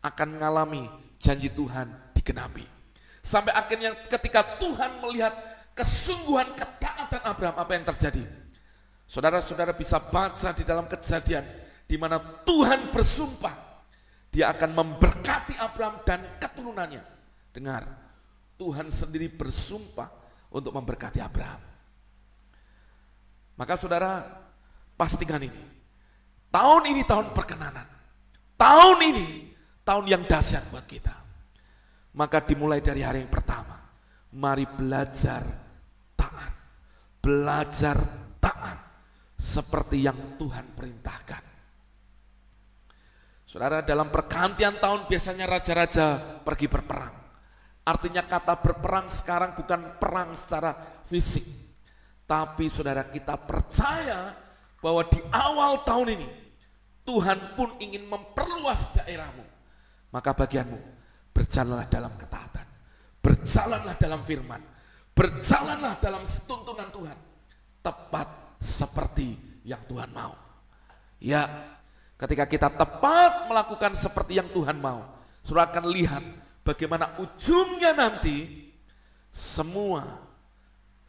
[0.00, 0.88] akan mengalami
[1.20, 2.64] janji Tuhan digenapi.
[3.20, 5.36] Sampai akhirnya ketika Tuhan melihat
[5.76, 8.24] kesungguhan ketaatan Abraham apa yang terjadi.
[9.04, 11.44] Saudara-saudara bisa baca di dalam kejadian
[11.84, 12.16] di mana
[12.46, 13.52] Tuhan bersumpah
[14.30, 17.02] dia akan memberkati Abraham dan keturunannya.
[17.50, 17.82] Dengar,
[18.54, 20.19] Tuhan sendiri bersumpah
[20.50, 21.62] untuk memberkati Abraham.
[23.54, 24.24] Maka saudara
[24.96, 25.60] pastikan ini.
[26.50, 27.86] Tahun ini tahun perkenanan.
[28.58, 29.54] Tahun ini
[29.86, 31.14] tahun yang dahsyat buat kita.
[32.16, 33.78] Maka dimulai dari hari yang pertama.
[34.34, 35.44] Mari belajar
[36.18, 36.52] taat.
[37.20, 37.96] Belajar
[38.42, 38.78] taat
[39.36, 41.42] seperti yang Tuhan perintahkan.
[43.44, 47.19] Saudara, dalam pergantian tahun biasanya raja-raja pergi berperang.
[47.84, 50.76] Artinya kata berperang sekarang bukan perang secara
[51.08, 51.44] fisik.
[52.28, 54.30] Tapi saudara kita percaya
[54.78, 56.28] bahwa di awal tahun ini
[57.02, 59.42] Tuhan pun ingin memperluas daerahmu.
[60.14, 60.78] Maka bagianmu
[61.34, 62.66] berjalanlah dalam ketaatan.
[63.20, 64.62] Berjalanlah dalam firman
[65.20, 67.18] Berjalanlah dalam tuntunan Tuhan.
[67.84, 69.36] Tepat seperti
[69.68, 70.32] yang Tuhan mau.
[71.20, 71.44] Ya,
[72.16, 75.04] ketika kita tepat melakukan seperti yang Tuhan mau,
[75.44, 76.24] saudara akan lihat
[76.64, 78.68] bagaimana ujungnya nanti
[79.30, 80.02] semua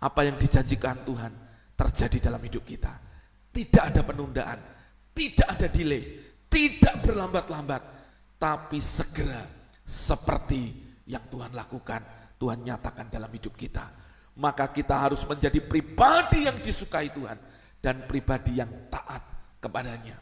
[0.02, 1.34] apa yang dijanjikan Tuhan
[1.78, 2.94] terjadi dalam hidup kita.
[3.52, 4.60] Tidak ada penundaan,
[5.12, 6.04] tidak ada delay,
[6.48, 7.84] tidak berlambat-lambat,
[8.40, 9.44] tapi segera
[9.84, 10.72] seperti
[11.06, 12.02] yang Tuhan lakukan,
[12.40, 14.02] Tuhan nyatakan dalam hidup kita
[14.38, 17.36] maka kita harus menjadi pribadi yang disukai Tuhan
[17.84, 19.22] dan pribadi yang taat
[19.60, 20.16] kepadanya.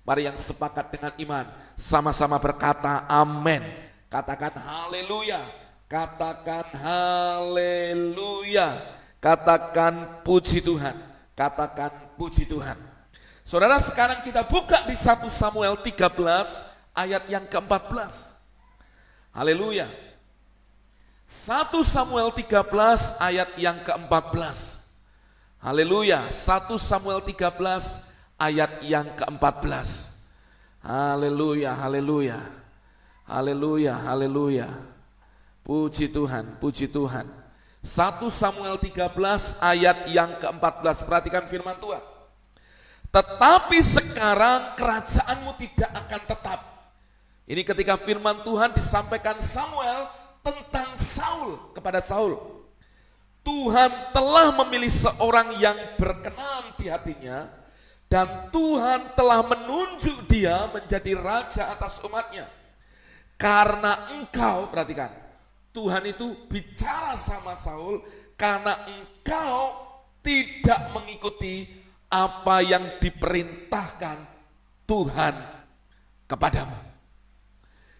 [0.00, 3.89] Mari yang sepakat dengan iman sama-sama berkata amin.
[4.10, 5.38] Katakan haleluya.
[5.86, 8.68] Katakan haleluya.
[9.22, 10.98] Katakan puji Tuhan.
[11.38, 12.74] Katakan puji Tuhan.
[13.46, 16.10] Saudara sekarang kita buka di 1 Samuel 13
[16.90, 18.34] ayat yang ke-14.
[19.30, 19.86] Haleluya.
[21.30, 22.66] 1 Samuel 13
[23.22, 24.58] ayat yang ke-14.
[25.62, 26.26] Haleluya.
[26.26, 27.46] 1 Samuel 13
[28.42, 29.88] ayat yang ke-14.
[30.82, 32.59] Haleluya, haleluya.
[33.30, 34.74] Haleluya, haleluya.
[35.62, 37.30] Puji Tuhan, puji Tuhan.
[37.78, 39.06] 1 Samuel 13
[39.62, 41.06] ayat yang ke-14.
[41.06, 42.02] Perhatikan firman Tuhan.
[43.14, 46.60] Tetapi sekarang kerajaanmu tidak akan tetap.
[47.46, 50.10] Ini ketika firman Tuhan disampaikan Samuel
[50.42, 52.34] tentang Saul kepada Saul.
[53.46, 57.46] Tuhan telah memilih seorang yang berkenan di hatinya
[58.10, 62.59] dan Tuhan telah menunjuk dia menjadi raja atas umatnya.
[63.40, 65.08] Karena engkau, perhatikan,
[65.72, 68.04] Tuhan itu bicara sama Saul
[68.36, 69.80] karena engkau
[70.20, 71.64] tidak mengikuti
[72.12, 74.18] apa yang diperintahkan
[74.84, 75.34] Tuhan
[76.28, 76.76] kepadamu.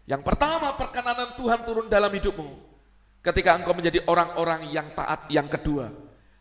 [0.04, 2.68] Yang pertama perkenanan Tuhan turun dalam hidupmu.
[3.24, 5.24] Ketika engkau menjadi orang-orang yang taat.
[5.32, 5.86] Yang kedua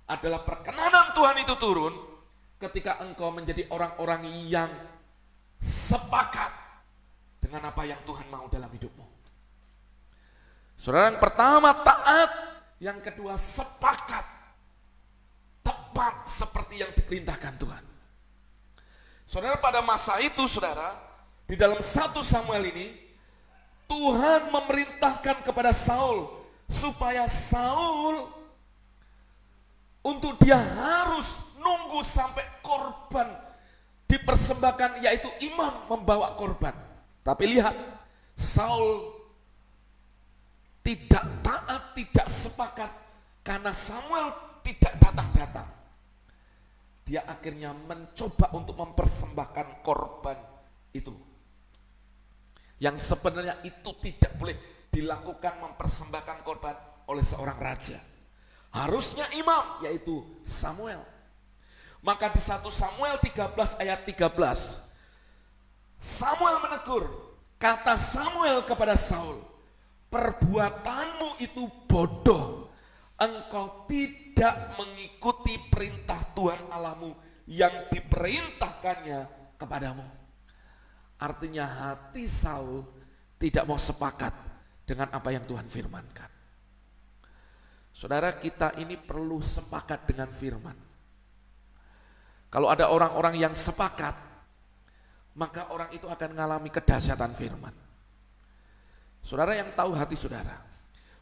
[0.09, 1.93] adalah perkenanan Tuhan itu turun
[2.59, 4.67] ketika engkau menjadi orang-orang yang
[5.61, 6.68] sepakat
[7.39, 9.07] dengan apa yang Tuhan mau dalam hidupmu.
[10.79, 12.31] Saudara yang pertama taat,
[12.79, 14.39] yang kedua sepakat.
[15.59, 17.83] Tepat seperti yang diperintahkan Tuhan.
[19.27, 20.95] Saudara pada masa itu saudara,
[21.43, 22.87] di dalam satu Samuel ini
[23.89, 26.29] Tuhan memerintahkan kepada Saul
[26.69, 28.29] supaya Saul
[30.05, 33.27] untuk dia harus nunggu sampai korban
[34.09, 36.88] dipersembahkan yaitu imam membawa korban.
[37.29, 37.77] Tapi lihat,
[38.33, 39.05] Saul
[40.81, 42.89] tidak taat, tidak sepakat
[43.45, 44.33] karena Samuel
[44.65, 45.69] tidak datang-datang.
[47.05, 50.37] Dia akhirnya mencoba untuk mempersembahkan korban
[50.89, 51.13] itu
[52.81, 54.57] yang sebenarnya itu tidak boleh
[54.89, 56.73] dilakukan mempersembahkan korban
[57.11, 58.01] oleh seorang raja.
[58.73, 61.05] Harusnya imam yaitu Samuel.
[62.01, 64.88] Maka di 1 Samuel 13 ayat 13
[65.99, 69.35] Samuel menegur Kata Samuel kepada Saul,
[70.07, 72.71] perbuatanmu itu bodoh.
[73.19, 77.11] Engkau tidak mengikuti perintah Tuhan Allahmu
[77.51, 79.27] yang diperintahkannya
[79.59, 80.07] kepadamu.
[81.19, 82.87] Artinya hati Saul
[83.35, 84.31] tidak mau sepakat
[84.87, 86.31] dengan apa yang Tuhan firmankan.
[87.91, 90.79] Saudara kita ini perlu sepakat dengan firman.
[92.47, 94.15] Kalau ada orang-orang yang sepakat,
[95.37, 97.73] maka orang itu akan mengalami kedahsyatan firman.
[99.19, 100.57] Saudara yang tahu hati saudara,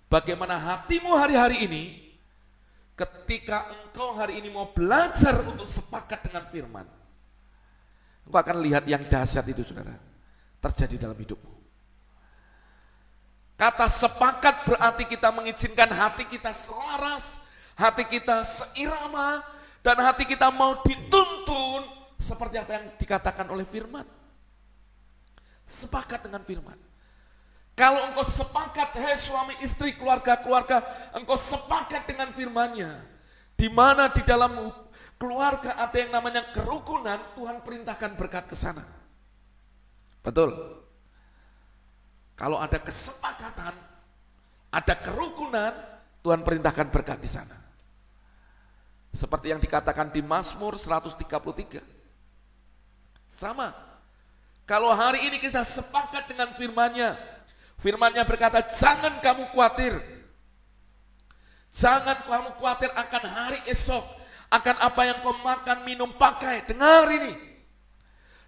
[0.08, 1.84] bagaimana hatimu hari-hari ini
[2.98, 6.88] ketika engkau hari ini mau belajar untuk sepakat dengan firman.
[8.26, 9.96] Engkau akan lihat yang dahsyat itu saudara,
[10.60, 11.54] terjadi dalam hidupmu.
[13.58, 17.42] Kata sepakat berarti kita mengizinkan hati kita selaras,
[17.74, 19.42] hati kita seirama,
[19.82, 24.06] dan hati kita mau dituntun seperti apa yang dikatakan oleh firman.
[25.70, 26.78] Sepakat dengan firman.
[27.78, 30.82] Kalau engkau sepakat, hei suami istri, keluarga-keluarga,
[31.14, 32.90] engkau sepakat dengan firmannya.
[33.54, 34.74] Di mana di dalam
[35.22, 38.82] keluarga ada yang namanya kerukunan, Tuhan perintahkan berkat ke sana.
[40.26, 40.58] Betul.
[42.34, 43.74] Kalau ada kesepakatan,
[44.74, 45.74] ada kerukunan,
[46.26, 47.58] Tuhan perintahkan berkat di sana.
[49.14, 51.97] Seperti yang dikatakan di Mazmur 133.
[53.28, 53.76] Sama.
[54.68, 57.16] Kalau hari ini kita sepakat dengan firman-Nya,
[57.80, 59.96] firman-Nya berkata, "Jangan kamu khawatir.
[61.72, 64.04] Jangan kamu khawatir akan hari esok,
[64.52, 67.36] akan apa yang kau makan, minum, pakai." Dengar ini.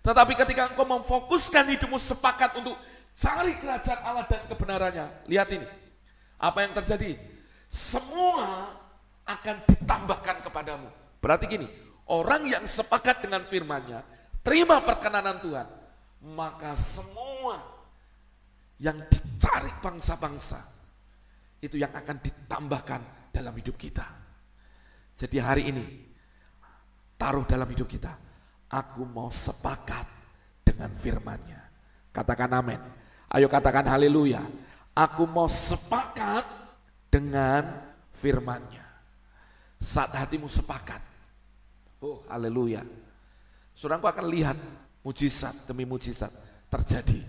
[0.03, 2.75] Tetapi ketika engkau memfokuskan hidupmu sepakat untuk
[3.19, 5.05] Cari kerajaan Allah dan kebenarannya.
[5.27, 5.67] Lihat ini.
[6.39, 7.19] Apa yang terjadi?
[7.67, 8.71] Semua
[9.27, 10.87] akan ditambahkan kepadamu.
[11.19, 11.67] Berarti gini,
[12.07, 13.99] orang yang sepakat dengan firmannya,
[14.41, 15.67] terima perkenanan Tuhan,
[16.35, 17.59] maka semua
[18.79, 20.59] yang dicari bangsa-bangsa,
[21.59, 23.01] itu yang akan ditambahkan
[23.35, 24.07] dalam hidup kita.
[25.19, 25.85] Jadi hari ini,
[27.19, 28.15] taruh dalam hidup kita,
[28.71, 30.07] aku mau sepakat
[30.63, 31.59] dengan firmannya.
[32.15, 32.79] Katakan amin.
[33.29, 34.41] Ayo katakan haleluya.
[34.95, 36.47] Aku mau sepakat
[37.11, 37.67] dengan
[38.15, 38.85] firmannya.
[39.79, 41.03] Saat hatimu sepakat.
[41.99, 42.83] Oh haleluya.
[43.79, 44.59] Saudaraku akan lihat
[45.07, 46.27] mujizat demi mujizat
[46.67, 47.23] terjadi.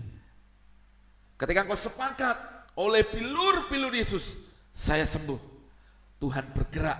[1.39, 2.35] Ketika engkau sepakat
[2.75, 4.35] oleh bilur-bilur Yesus,
[4.75, 5.39] saya sembuh.
[6.19, 6.99] Tuhan bergerak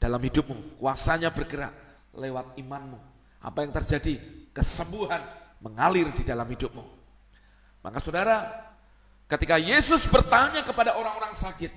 [0.00, 1.70] dalam hidupmu, kuasanya bergerak
[2.16, 2.98] lewat imanmu.
[3.44, 4.16] Apa yang terjadi?
[4.50, 5.22] Kesembuhan
[5.60, 6.82] mengalir di dalam hidupmu.
[7.84, 8.48] Maka saudara,
[9.28, 11.70] ketika Yesus bertanya kepada orang-orang sakit,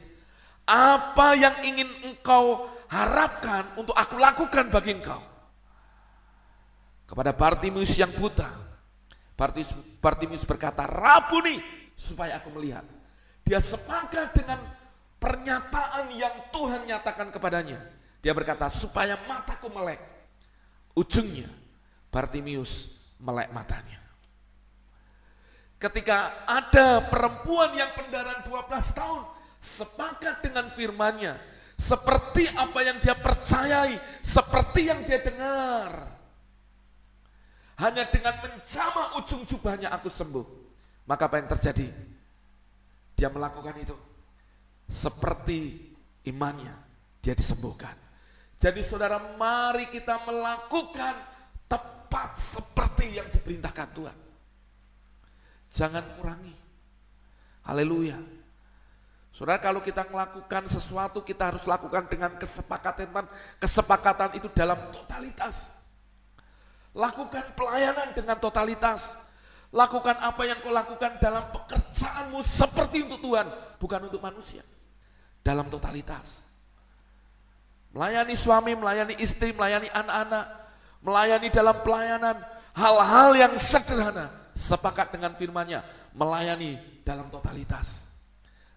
[0.65, 5.30] apa yang ingin engkau harapkan untuk aku lakukan bagi engkau?
[7.11, 8.47] Kepada Bartimius yang buta,
[9.99, 11.59] Bartimius berkata, Rabuni,
[11.91, 12.87] supaya aku melihat.
[13.43, 14.63] Dia sepakat dengan
[15.19, 17.83] pernyataan yang Tuhan nyatakan kepadanya.
[18.23, 19.99] Dia berkata, supaya mataku melek.
[20.95, 21.51] Ujungnya,
[22.07, 23.99] Bartimius melek matanya.
[25.83, 29.21] Ketika ada perempuan yang pendaran 12 tahun
[29.59, 31.35] sepakat dengan firmannya,
[31.75, 36.10] seperti apa yang dia percayai, seperti yang dia dengar.
[37.81, 40.45] Hanya dengan menjama ujung jubahnya aku sembuh.
[41.09, 41.89] Maka apa yang terjadi?
[43.17, 43.97] Dia melakukan itu.
[44.85, 45.89] Seperti
[46.29, 46.77] imannya,
[47.25, 47.97] dia disembuhkan.
[48.53, 51.17] Jadi saudara mari kita melakukan
[51.65, 54.17] tepat seperti yang diperintahkan Tuhan.
[55.73, 56.53] Jangan kurangi.
[57.65, 58.21] Haleluya.
[59.33, 63.25] Saudara kalau kita melakukan sesuatu kita harus lakukan dengan kesepakatan
[63.57, 65.80] kesepakatan itu dalam totalitas.
[66.91, 69.15] Lakukan pelayanan dengan totalitas.
[69.71, 73.47] Lakukan apa yang kau lakukan dalam pekerjaanmu seperti untuk Tuhan,
[73.79, 74.59] bukan untuk manusia.
[75.39, 76.43] Dalam totalitas.
[77.95, 80.45] Melayani suami, melayani istri, melayani anak-anak,
[80.99, 82.35] melayani dalam pelayanan,
[82.75, 86.75] hal-hal yang sederhana sepakat dengan firman-Nya, melayani
[87.07, 88.03] dalam totalitas.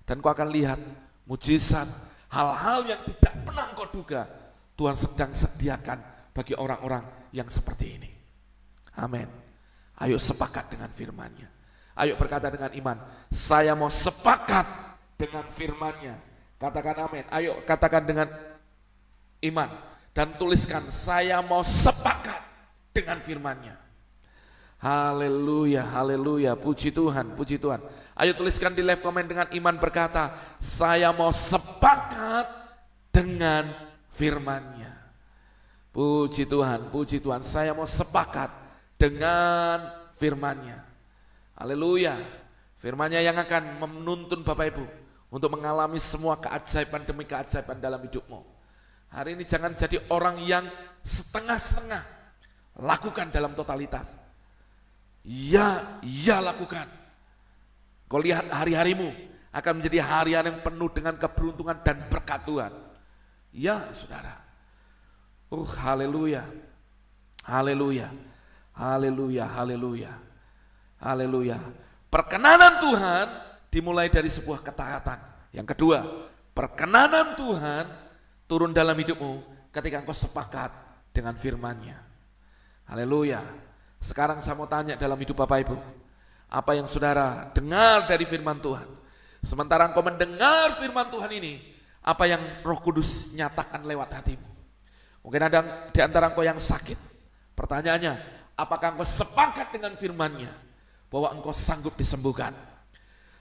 [0.06, 0.78] Dan kau akan lihat
[1.26, 1.90] mujizat,
[2.30, 4.30] hal-hal yang tidak pernah kau duga,
[4.78, 8.10] Tuhan sedang sediakan bagi orang-orang yang seperti ini.
[8.98, 9.30] Amin.
[10.02, 11.48] Ayo sepakat dengan firman-Nya.
[11.94, 12.98] Ayo berkata dengan iman,
[13.30, 14.66] saya mau sepakat
[15.14, 16.18] dengan firman-Nya.
[16.58, 17.24] Katakan amin.
[17.30, 18.26] Ayo katakan dengan
[19.46, 19.70] iman
[20.10, 22.42] dan tuliskan saya mau sepakat
[22.90, 23.78] dengan firman-Nya.
[24.84, 27.80] Haleluya, haleluya, puji Tuhan, puji Tuhan.
[28.14, 32.46] Ayo tuliskan di live komen dengan iman berkata, saya mau sepakat
[33.10, 33.66] dengan
[34.14, 34.93] firmannya.
[35.94, 38.50] Puji Tuhan, puji Tuhan, saya mau sepakat
[38.98, 39.78] dengan
[40.18, 40.82] firmannya.
[41.54, 42.18] Haleluya.
[42.82, 44.84] Firmannya yang akan menuntun Bapak Ibu
[45.30, 48.42] untuk mengalami semua keajaiban demi keajaiban dalam hidupmu.
[49.14, 50.66] Hari ini jangan jadi orang yang
[51.06, 52.02] setengah-setengah.
[52.82, 54.18] Lakukan dalam totalitas.
[55.22, 56.90] Ya, ya lakukan.
[58.10, 59.14] Kau lihat hari-harimu
[59.54, 62.74] akan menjadi hari-hari yang penuh dengan keberuntungan dan berkat Tuhan.
[63.54, 64.43] Ya, saudara.
[65.54, 66.42] Uh, haleluya.
[67.46, 68.10] Haleluya.
[68.74, 70.12] Haleluya, haleluya.
[70.98, 71.58] Haleluya.
[72.10, 73.26] Perkenanan Tuhan
[73.70, 75.18] dimulai dari sebuah ketaatan.
[75.54, 75.98] Yang kedua,
[76.50, 77.86] perkenanan Tuhan
[78.50, 80.74] turun dalam hidupmu ketika engkau sepakat
[81.14, 82.02] dengan firman-Nya.
[82.90, 83.42] Haleluya.
[84.02, 85.76] Sekarang saya mau tanya dalam hidup Bapak Ibu,
[86.50, 88.86] apa yang saudara dengar dari firman Tuhan?
[89.46, 91.62] Sementara engkau mendengar firman Tuhan ini,
[92.02, 94.53] apa yang roh kudus nyatakan lewat hatimu?
[95.24, 97.00] Mungkin ada di antara engkau yang sakit.
[97.56, 98.20] Pertanyaannya,
[98.60, 100.52] apakah engkau sepakat dengan firman-Nya
[101.08, 102.52] bahwa engkau sanggup disembuhkan?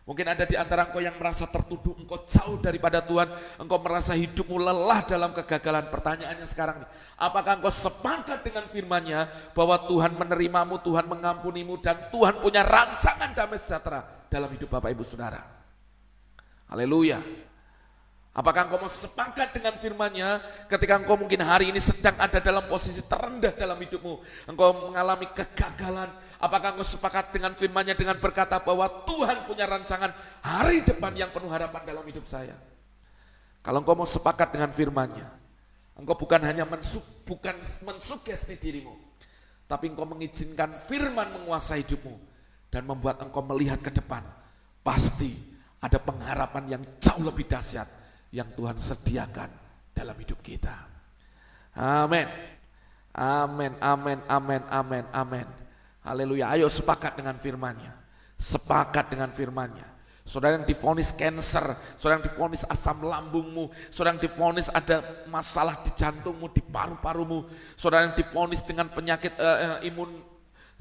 [0.03, 3.27] Mungkin ada di antara engkau yang merasa tertuduh, engkau jauh daripada Tuhan,
[3.59, 5.87] engkau merasa hidupmu lelah dalam kegagalan.
[5.87, 6.83] Pertanyaannya sekarang
[7.19, 13.59] apakah engkau sepakat dengan firman-Nya bahwa Tuhan menerimamu, Tuhan mengampunimu, dan Tuhan punya rancangan damai
[13.59, 15.39] sejahtera dalam hidup Bapak Ibu Saudara?
[16.67, 17.23] Haleluya.
[18.33, 23.05] Apakah engkau mau sepakat dengan firman-Nya ketika engkau mungkin hari ini sedang ada dalam posisi
[23.05, 26.09] terendah dalam hidupmu, engkau mengalami kegagalan,
[26.41, 30.09] apakah engkau sepakat dengan firman-Nya dengan berkata bahwa Tuhan punya rancangan
[30.41, 32.57] hari depan yang penuh harapan dalam hidup saya?
[33.61, 35.29] Kalau engkau mau sepakat dengan firman-Nya,
[36.01, 38.97] engkau bukan hanya mensuk, bukan mensugesti dirimu,
[39.69, 42.17] tapi engkau mengizinkan firman menguasai hidupmu
[42.73, 44.25] dan membuat engkau melihat ke depan.
[44.81, 45.37] Pasti
[45.77, 48.02] ada pengharapan yang jauh lebih dahsyat
[48.33, 49.49] yang Tuhan sediakan
[49.93, 50.73] dalam hidup kita.
[51.77, 52.25] Amin.
[53.13, 55.47] Amin, amin, amin, amin, amin.
[56.01, 56.49] Haleluya.
[56.57, 57.93] Ayo sepakat dengan firman-Nya.
[58.41, 59.85] Sepakat dengan firman-Nya.
[60.25, 65.91] Saudara yang difonis cancer, saudara yang difonis asam lambungmu, saudara yang difonis ada masalah di
[65.93, 67.43] jantungmu, di paru-parumu,
[67.75, 70.31] saudara yang difonis dengan penyakit uh, imun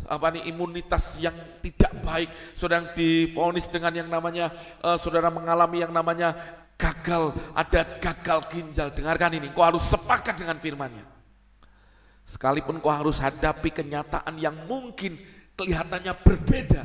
[0.06, 5.82] apa nih imunitas yang tidak baik, saudara yang difonis dengan yang namanya uh, saudara mengalami
[5.82, 6.38] yang namanya
[6.82, 8.90] gagal, ada gagal ginjal.
[8.90, 11.06] Dengarkan ini, kau harus sepakat dengan firmannya.
[12.26, 15.14] Sekalipun kau harus hadapi kenyataan yang mungkin
[15.54, 16.82] kelihatannya berbeda,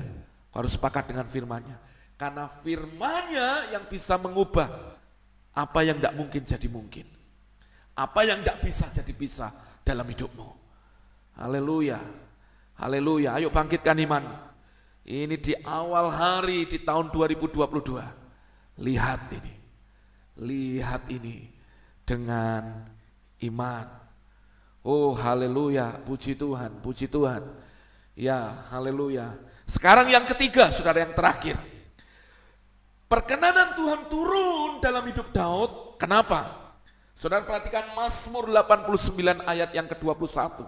[0.54, 1.78] kau harus sepakat dengan firmannya.
[2.18, 4.70] Karena firmannya yang bisa mengubah
[5.54, 7.06] apa yang tidak mungkin jadi mungkin.
[7.98, 9.50] Apa yang tidak bisa jadi bisa
[9.82, 10.50] dalam hidupmu.
[11.38, 11.98] Haleluya.
[12.78, 13.38] Haleluya.
[13.42, 14.22] Ayo bangkitkan iman.
[15.06, 17.66] Ini di awal hari di tahun 2022.
[18.82, 19.57] Lihat ini.
[20.38, 21.50] Lihat ini
[22.06, 22.88] dengan
[23.44, 23.86] iman.
[24.88, 27.44] Oh haleluya, puji Tuhan, puji Tuhan.
[28.16, 29.36] Ya haleluya.
[29.68, 31.60] Sekarang yang ketiga, saudara yang terakhir.
[33.08, 36.00] Perkenanan Tuhan turun dalam hidup Daud.
[36.00, 36.72] Kenapa?
[37.18, 40.64] Saudara perhatikan Mazmur 89 ayat yang ke-21.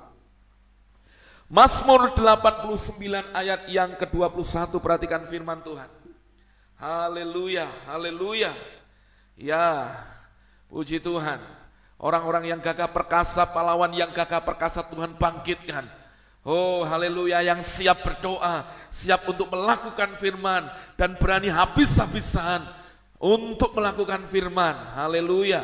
[1.49, 5.89] Mazmur 89 ayat yang ke-21 perhatikan firman Tuhan.
[6.79, 8.53] Haleluya, haleluya.
[9.39, 9.95] Ya,
[10.67, 11.39] puji Tuhan.
[11.95, 15.87] Orang-orang yang gagah perkasa, pahlawan yang gagah perkasa Tuhan bangkitkan.
[16.43, 20.67] Oh haleluya yang siap berdoa, siap untuk melakukan firman
[20.99, 22.67] dan berani habis-habisan
[23.15, 24.75] untuk melakukan firman.
[24.95, 25.63] Haleluya.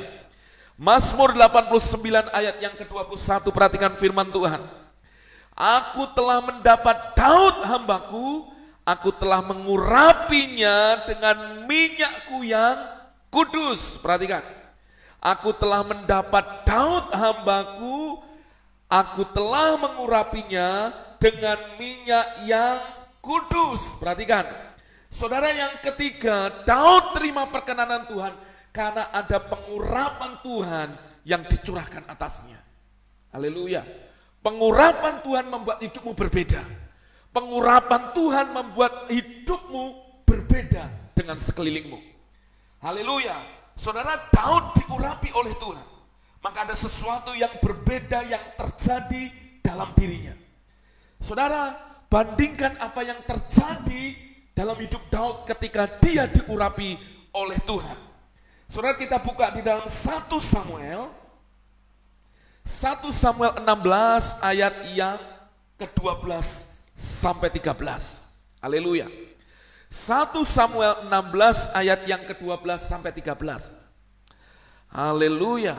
[0.80, 4.64] Mazmur 89 ayat yang ke-21 perhatikan firman Tuhan.
[5.56, 8.52] Aku telah mendapat Daud hambaku,
[8.84, 12.95] aku telah mengurapinya dengan minyakku yang
[13.36, 14.00] kudus.
[14.00, 14.40] Perhatikan.
[15.20, 18.24] Aku telah mendapat Daud hambaku,
[18.88, 22.80] aku telah mengurapinya dengan minyak yang
[23.20, 24.00] kudus.
[24.00, 24.48] Perhatikan.
[25.12, 28.32] Saudara yang ketiga, Daud terima perkenanan Tuhan
[28.70, 30.88] karena ada pengurapan Tuhan
[31.26, 32.62] yang dicurahkan atasnya.
[33.34, 33.82] Haleluya.
[34.46, 36.62] Pengurapan Tuhan membuat hidupmu berbeda.
[37.34, 39.84] Pengurapan Tuhan membuat hidupmu
[40.30, 40.86] berbeda
[41.18, 42.15] dengan sekelilingmu.
[42.86, 43.34] Haleluya.
[43.74, 45.88] Saudara Daud diurapi oleh Tuhan.
[46.46, 49.34] Maka ada sesuatu yang berbeda yang terjadi
[49.66, 50.38] dalam dirinya.
[51.18, 51.74] Saudara,
[52.06, 54.14] bandingkan apa yang terjadi
[54.54, 56.94] dalam hidup Daud ketika dia diurapi
[57.34, 57.98] oleh Tuhan.
[58.70, 61.10] Saudara kita buka di dalam 1 Samuel
[62.66, 65.22] 1 Samuel 16 ayat yang
[65.78, 66.26] ke-12
[66.98, 67.78] sampai 13.
[68.62, 69.25] Haleluya.
[69.90, 73.74] 1 Samuel 16 ayat yang ke-12 sampai 13.
[74.90, 75.78] Haleluya.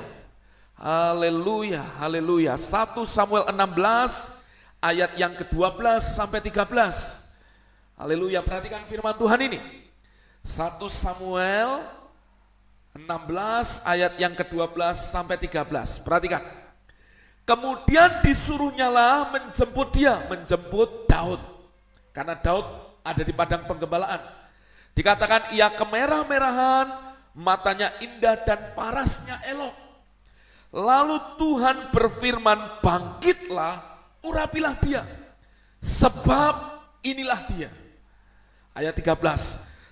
[0.77, 2.55] Haleluya, haleluya.
[2.61, 4.29] 1 Samuel 16
[4.85, 6.69] ayat yang ke-12 sampai 13.
[7.97, 9.59] Haleluya, perhatikan firman Tuhan ini.
[10.45, 11.81] 1 Samuel
[12.95, 16.01] 16 ayat yang ke-12 sampai 13.
[16.05, 16.45] Perhatikan.
[17.47, 21.39] Kemudian disuruhnyalah menjemput dia, menjemput Daud.
[22.11, 24.19] Karena Daud ada di padang penggembalaan.
[24.97, 26.87] Dikatakan ia kemerah-merahan,
[27.37, 29.77] matanya indah dan parasnya elok.
[30.75, 33.81] Lalu Tuhan berfirman, bangkitlah,
[34.27, 35.07] urapilah dia.
[35.79, 36.55] Sebab
[37.07, 37.71] inilah dia.
[38.75, 39.17] Ayat 13.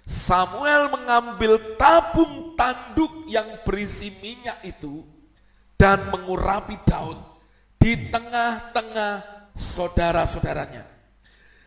[0.05, 5.01] Samuel mengambil tabung tanduk yang berisi minyak itu
[5.81, 7.17] dan mengurapi Daud
[7.81, 9.13] di tengah-tengah
[9.57, 10.94] saudara-saudaranya.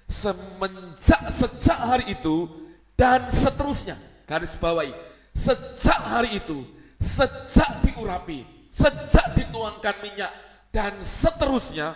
[0.08, 2.48] Semenjak sejak hari itu
[2.96, 4.96] dan seterusnya, garis bawahi,
[5.36, 6.64] sejak hari itu,
[6.96, 10.32] sejak diurapi, sejak dituangkan minyak
[10.72, 11.92] dan seterusnya,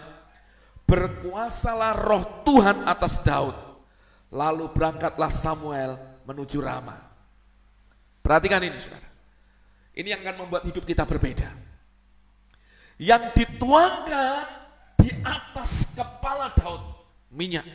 [0.84, 3.72] berkuasalah roh Tuhan atas Daud
[4.32, 6.95] Lalu berangkatlah Samuel menuju Rama.
[8.24, 9.12] Perhatikan ini saudara.
[9.91, 11.51] Ini yang akan membuat hidup kita berbeda.
[12.95, 14.47] Yang dituangkan
[14.95, 16.80] di atas kepala Daud,
[17.28, 17.68] minyak.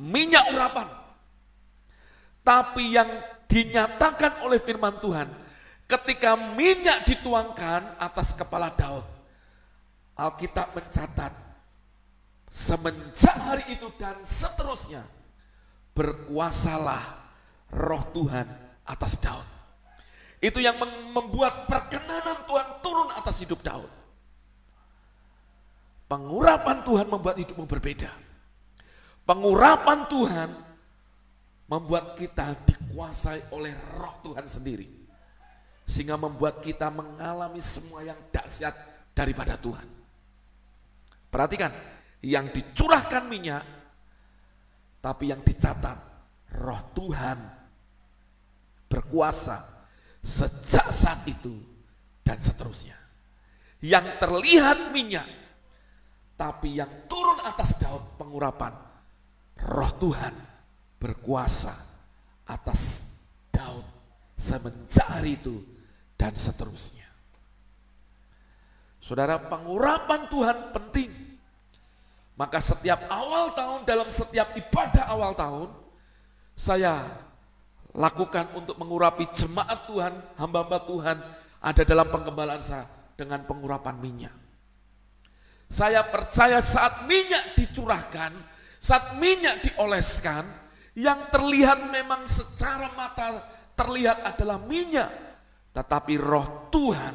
[0.00, 0.88] Minyak urapan.
[2.40, 3.10] Tapi yang
[3.44, 5.28] dinyatakan oleh firman Tuhan,
[5.84, 9.04] ketika minyak dituangkan atas kepala Daud,
[10.16, 11.50] Alkitab mencatat
[12.50, 15.06] Semenjak hari itu dan seterusnya
[15.94, 17.30] berkuasalah
[17.70, 18.42] roh Tuhan
[18.82, 19.46] atas Daud.
[20.42, 20.74] Itu yang
[21.14, 23.86] membuat perkenanan Tuhan turun atas hidup Daud.
[26.10, 28.10] Pengurapan Tuhan membuat hidupmu berbeda.
[29.30, 30.50] Pengurapan Tuhan
[31.70, 34.90] membuat kita dikuasai oleh roh Tuhan sendiri.
[35.86, 38.74] Sehingga membuat kita mengalami semua yang dahsyat
[39.14, 39.86] daripada Tuhan.
[41.30, 41.70] Perhatikan,
[42.26, 43.62] yang dicurahkan minyak,
[44.98, 45.98] tapi yang dicatat
[46.58, 47.38] roh Tuhan
[48.90, 49.86] berkuasa
[50.26, 51.54] sejak saat itu
[52.26, 52.98] dan seterusnya.
[53.78, 55.30] Yang terlihat minyak,
[56.34, 58.89] tapi yang turun atas Daud pengurapan,
[59.66, 60.34] roh Tuhan
[61.00, 61.72] berkuasa
[62.48, 63.12] atas
[63.52, 63.84] Daud
[64.36, 65.60] semenjak hari itu
[66.16, 67.08] dan seterusnya.
[69.00, 71.30] Saudara, pengurapan Tuhan penting
[72.40, 75.68] maka setiap awal tahun dalam setiap ibadah awal tahun
[76.56, 77.04] saya
[77.92, 81.16] lakukan untuk mengurapi jemaat Tuhan, hamba-hamba Tuhan
[81.60, 84.34] ada dalam penggembalaan saya dengan pengurapan minyak.
[85.68, 88.32] Saya percaya saat minyak dicurahkan,
[88.80, 90.48] saat minyak dioleskan,
[90.96, 93.44] yang terlihat memang secara mata
[93.76, 95.12] terlihat adalah minyak,
[95.76, 97.14] tetapi roh Tuhan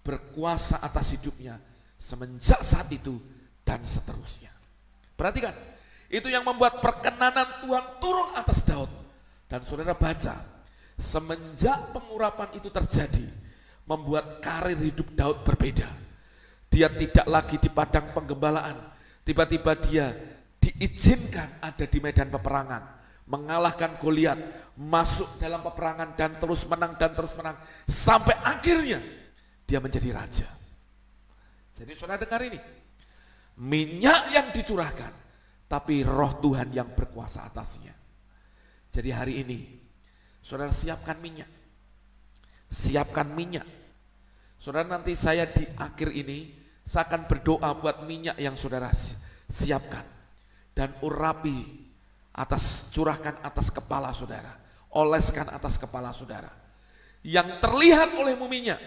[0.00, 1.60] berkuasa atas hidupnya
[2.00, 3.16] semenjak saat itu
[3.64, 4.52] dan seterusnya.
[5.14, 5.54] Perhatikan,
[6.08, 8.90] itu yang membuat perkenanan Tuhan turun atas Daud.
[9.48, 10.40] Dan saudara baca,
[10.98, 13.24] semenjak pengurapan itu terjadi,
[13.86, 15.86] membuat karir hidup Daud berbeda.
[16.68, 18.76] Dia tidak lagi di padang penggembalaan,
[19.22, 20.10] tiba-tiba dia
[20.64, 22.82] diizinkan ada di medan peperangan,
[23.28, 24.40] mengalahkan Goliat,
[24.80, 29.04] masuk dalam peperangan dan terus menang dan terus menang sampai akhirnya
[29.68, 30.48] dia menjadi raja.
[31.74, 32.60] Jadi saudara dengar ini,
[33.60, 35.12] minyak yang dicurahkan,
[35.68, 37.92] tapi roh Tuhan yang berkuasa atasnya.
[38.88, 39.58] Jadi hari ini,
[40.40, 41.50] saudara siapkan minyak,
[42.70, 43.66] siapkan minyak.
[44.56, 48.88] Saudara nanti saya di akhir ini, saya akan berdoa buat minyak yang saudara
[49.50, 50.14] siapkan.
[50.74, 51.54] Dan urapi
[52.34, 54.50] atas, curahkan atas kepala saudara.
[54.94, 56.50] Oleskan atas kepala saudara.
[57.24, 58.82] Yang terlihat olehmu minyak,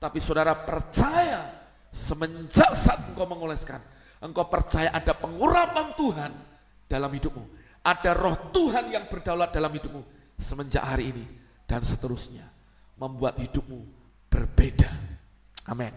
[0.00, 1.44] tapi saudara percaya
[1.92, 3.82] semenjak saat engkau mengoleskan,
[4.22, 6.32] engkau percaya ada pengurapan Tuhan
[6.88, 7.44] dalam hidupmu.
[7.86, 10.02] Ada roh Tuhan yang berdaulat dalam hidupmu
[10.34, 11.24] semenjak hari ini
[11.66, 12.42] dan seterusnya.
[12.96, 13.78] Membuat hidupmu
[14.32, 14.88] berbeda.
[15.68, 15.92] Amin.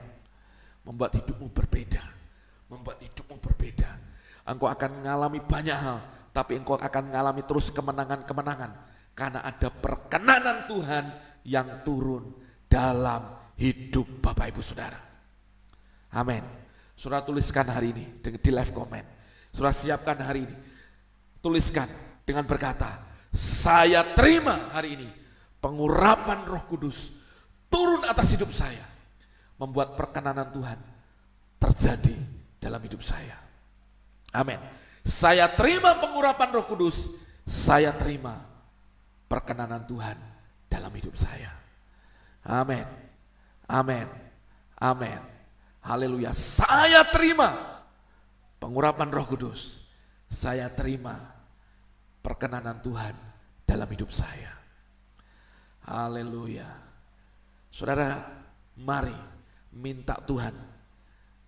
[0.84, 2.04] Membuat hidupmu berbeda.
[2.68, 4.09] Membuat hidupmu berbeda.
[4.50, 6.02] Engkau akan mengalami banyak hal,
[6.34, 8.72] tapi engkau akan mengalami terus kemenangan-kemenangan.
[9.14, 11.06] Karena ada perkenanan Tuhan
[11.46, 12.34] yang turun
[12.66, 14.98] dalam hidup Bapak Ibu Saudara.
[16.18, 16.42] Amin.
[16.98, 19.06] Surah tuliskan hari ini di live comment.
[19.54, 20.56] Surah siapkan hari ini.
[21.40, 21.88] Tuliskan
[22.26, 25.10] dengan berkata, saya terima hari ini
[25.62, 27.14] pengurapan roh kudus
[27.70, 28.84] turun atas hidup saya.
[29.60, 30.80] Membuat perkenanan Tuhan
[31.60, 32.16] terjadi
[32.64, 33.49] dalam hidup saya.
[34.32, 34.60] Amin.
[35.02, 37.10] Saya terima pengurapan roh kudus,
[37.48, 38.46] saya terima
[39.26, 40.18] perkenanan Tuhan
[40.70, 41.60] dalam hidup saya.
[42.46, 42.86] Amin.
[43.70, 44.10] Amin.
[44.82, 45.22] Amin.
[45.86, 46.34] Haleluya.
[46.34, 47.82] Saya terima
[48.58, 49.80] pengurapan Roh Kudus.
[50.30, 51.18] Saya terima
[52.22, 53.16] perkenanan Tuhan
[53.66, 54.54] dalam hidup saya.
[55.90, 56.70] Haleluya.
[57.70, 58.26] Saudara,
[58.78, 59.16] mari
[59.74, 60.54] minta Tuhan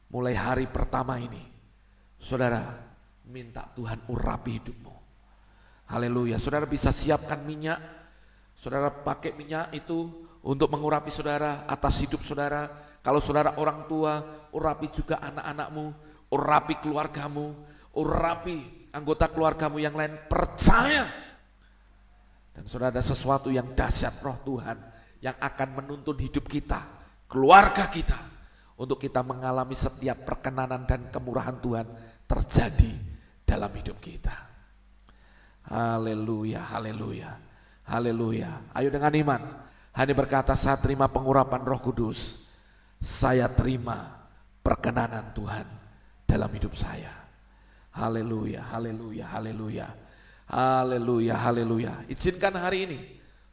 [0.09, 1.50] mulai hari pertama ini.
[2.21, 2.77] Saudara,
[3.25, 4.93] minta Tuhan urapi hidupmu.
[5.89, 6.37] Haleluya.
[6.37, 7.81] Saudara bisa siapkan minyak.
[8.53, 12.69] Saudara pakai minyak itu untuk mengurapi saudara atas hidup saudara.
[13.01, 14.21] Kalau saudara orang tua,
[14.53, 15.85] urapi juga anak-anakmu,
[16.29, 17.57] urapi keluargamu,
[17.97, 20.13] urapi anggota keluargamu yang lain.
[20.29, 21.09] Percaya
[22.53, 24.77] dan saudara ada sesuatu yang dahsyat roh Tuhan
[25.25, 26.85] yang akan menuntun hidup kita,
[27.25, 28.31] keluarga kita,
[28.81, 31.85] untuk kita mengalami setiap perkenanan dan kemurahan Tuhan
[32.31, 32.91] terjadi
[33.43, 34.31] dalam hidup kita.
[35.67, 37.35] Haleluya, haleluya,
[37.83, 38.71] haleluya.
[38.71, 39.41] Ayo dengan iman,
[39.91, 42.47] Hani berkata saya terima pengurapan roh kudus,
[43.03, 44.23] saya terima
[44.63, 45.67] perkenanan Tuhan
[46.23, 47.11] dalam hidup saya.
[47.91, 49.87] Haleluya, haleluya, haleluya.
[50.51, 51.93] Haleluya, haleluya.
[52.11, 52.99] Izinkan hari ini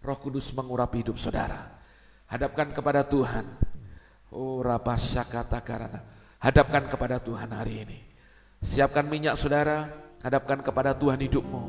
[0.02, 1.78] Roh Kudus mengurapi hidup saudara.
[2.26, 3.46] Hadapkan kepada Tuhan.
[4.34, 6.02] Oh, kata karana.
[6.42, 8.07] Hadapkan kepada Tuhan hari ini.
[8.58, 9.86] Siapkan minyak saudara,
[10.18, 11.62] hadapkan kepada Tuhan hidupmu.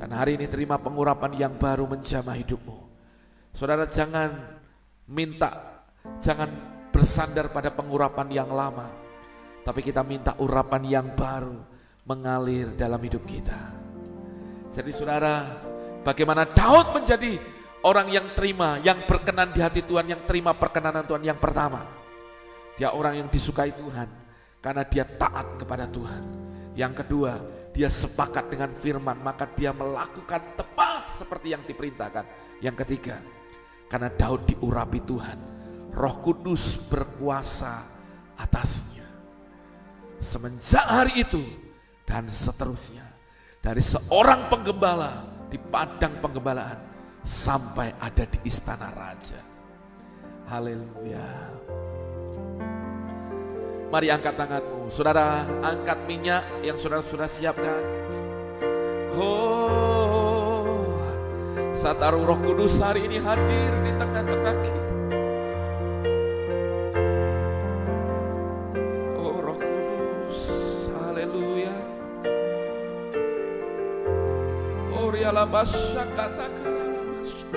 [0.00, 2.78] Dan hari ini terima pengurapan yang baru menjamah hidupmu.
[3.52, 4.56] Saudara jangan
[5.10, 5.84] minta,
[6.22, 6.48] jangan
[6.88, 8.88] bersandar pada pengurapan yang lama.
[9.60, 11.60] Tapi kita minta urapan yang baru
[12.08, 13.58] mengalir dalam hidup kita.
[14.72, 15.60] Jadi saudara,
[16.00, 17.36] bagaimana Daud menjadi
[17.84, 21.84] orang yang terima, yang berkenan di hati Tuhan, yang terima perkenanan Tuhan yang pertama.
[22.80, 24.27] Dia orang yang disukai Tuhan
[24.58, 26.22] karena dia taat kepada Tuhan.
[26.78, 27.32] Yang kedua,
[27.74, 32.24] dia sepakat dengan firman, maka dia melakukan tepat seperti yang diperintahkan.
[32.62, 33.18] Yang ketiga,
[33.90, 35.38] karena Daud diurapi Tuhan,
[35.94, 37.82] Roh Kudus berkuasa
[38.38, 39.06] atasnya.
[40.22, 41.42] Semenjak hari itu
[42.06, 43.06] dan seterusnya,
[43.58, 46.78] dari seorang penggembala di padang penggembalaan
[47.26, 49.40] sampai ada di istana raja.
[50.46, 51.26] Haleluya.
[53.88, 57.80] Mari angkat tanganmu, saudara angkat minyak yang saudara sudah siapkan.
[59.16, 60.92] Oh,
[61.72, 64.88] saat roh kudus hari ini hadir di tengah-tengah kita.
[75.08, 77.48] Orialabasha kata karalabasha.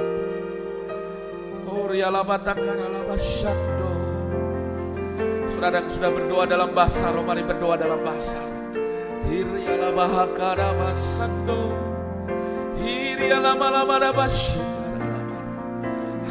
[1.67, 3.90] Orialabata karalabashando.
[5.61, 8.41] Saudara sudah berdoa dalam bahasa roh, mari berdoa dalam bahasa.
[9.29, 11.77] Hirialabaha karabasando.
[12.81, 14.57] Hirialamalamadabashi.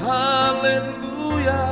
[0.03, 1.63] Haleluya.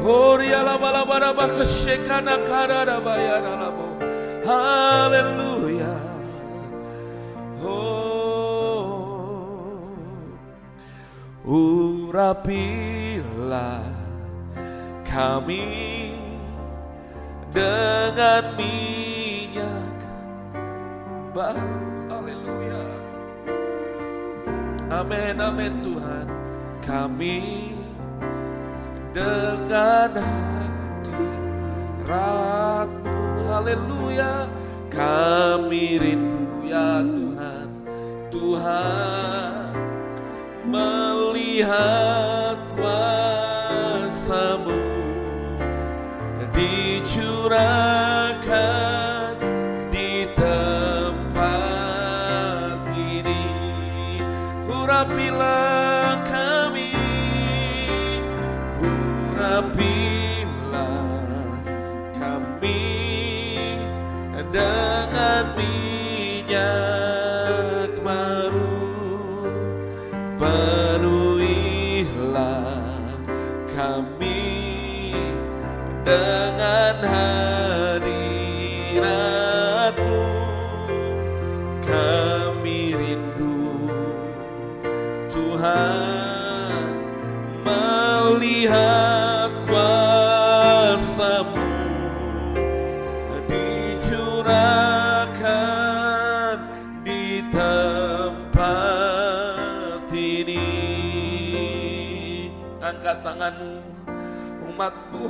[0.00, 4.00] Orialabalabadabakashekana kararabayaralabo.
[4.48, 5.92] Haleluya.
[12.24, 13.93] urapilah
[15.14, 16.10] kami
[17.54, 20.02] dengan minyak
[21.30, 21.86] baru.
[22.10, 22.82] Haleluya.
[24.90, 26.26] Amin, amin Tuhan.
[26.82, 27.70] Kami
[29.14, 30.18] dengan
[32.02, 33.22] hadiratmu.
[33.54, 34.50] Haleluya.
[34.90, 37.70] Kami rindu ya Tuhan.
[38.34, 39.70] Tuhan
[40.66, 42.43] melihat
[47.54, 47.93] dicurahkan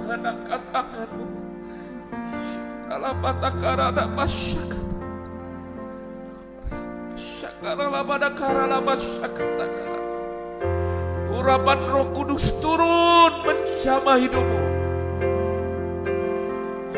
[0.05, 1.27] Tuhan angkat tanganmu.
[2.93, 4.85] Alapatakarana masyarakat.
[7.17, 9.73] Syakarala pada karana masyarakat.
[11.33, 14.61] Urapan roh kudus turun menjamah hidupmu.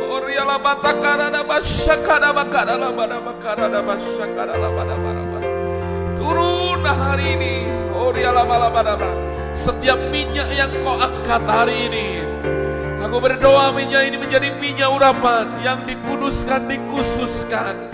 [0.03, 2.21] Oriala batakarana masyarakat.
[2.35, 4.47] Makarana pada makarana masyarakat.
[4.51, 5.23] Pada pada
[6.19, 7.71] Turun hari ini.
[7.95, 9.07] Oriala pada pada.
[9.55, 12.26] Setiap minyak yang kau angkat hari ini
[13.07, 17.87] Aku berdoa minyak ini menjadi minyak urapan yang dikuduskan, dikhususkan.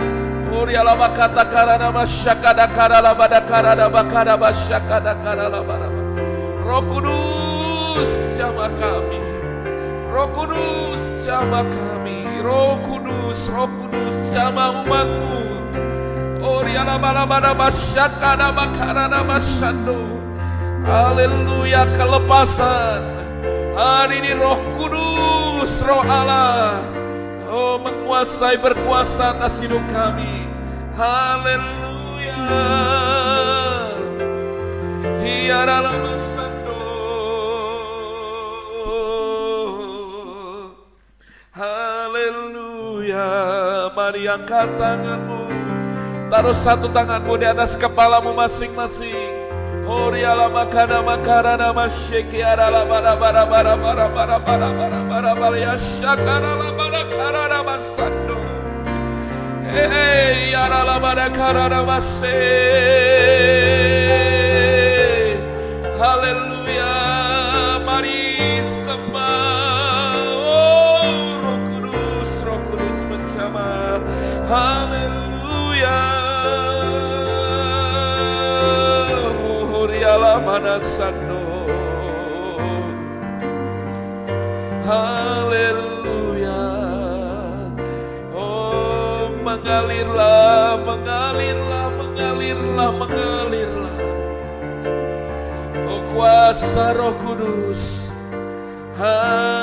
[0.48, 6.24] Oh riala bakata karana masyakada karala bada karada bakara basyakada karala bada bada.
[6.64, 8.08] Roh Kudus
[8.40, 9.20] jama kami.
[10.08, 15.36] Roh Kudus jama kami, Roh Kudus, Roh Kudus jama umatmu.
[16.40, 20.16] Oriana bala bala basyakana bakarana basyando.
[20.88, 23.21] Haleluya kelepasan.
[23.72, 26.84] Hari ini Roh Kudus, Roh Allah,
[27.48, 30.44] oh menguasai berkuasa atas hidup kami.
[30.92, 32.36] Haleluya.
[35.24, 36.12] Hiara lama
[41.52, 43.28] Haleluya.
[43.92, 45.44] Mari angkat tanganmu.
[46.32, 49.41] Taruh satu tanganmu di atas kepalamu masing-masing.
[49.86, 55.74] Horiala makana makarana masyeki arala bara bara bara bara bara bara bara bara bara ya
[55.76, 58.38] syakara la bara karana masando.
[59.74, 62.38] Hey arala bara karana mase.
[66.00, 66.94] Haleluya.
[67.86, 70.24] Mari sembah.
[70.46, 73.00] Oh Roh Kudus, Roh Kudus
[80.72, 81.68] Manasando.
[84.88, 86.64] Haleluya.
[88.32, 93.96] Oh, mengalirlah, mengalirlah, mengalirlah, mengalirlah.
[95.92, 98.08] Oh, kuasa Roh Kudus.
[98.96, 99.61] Haleluya.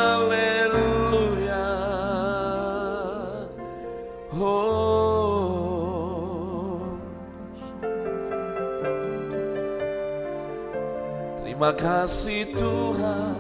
[11.70, 13.38] Terima kasih Tuhan.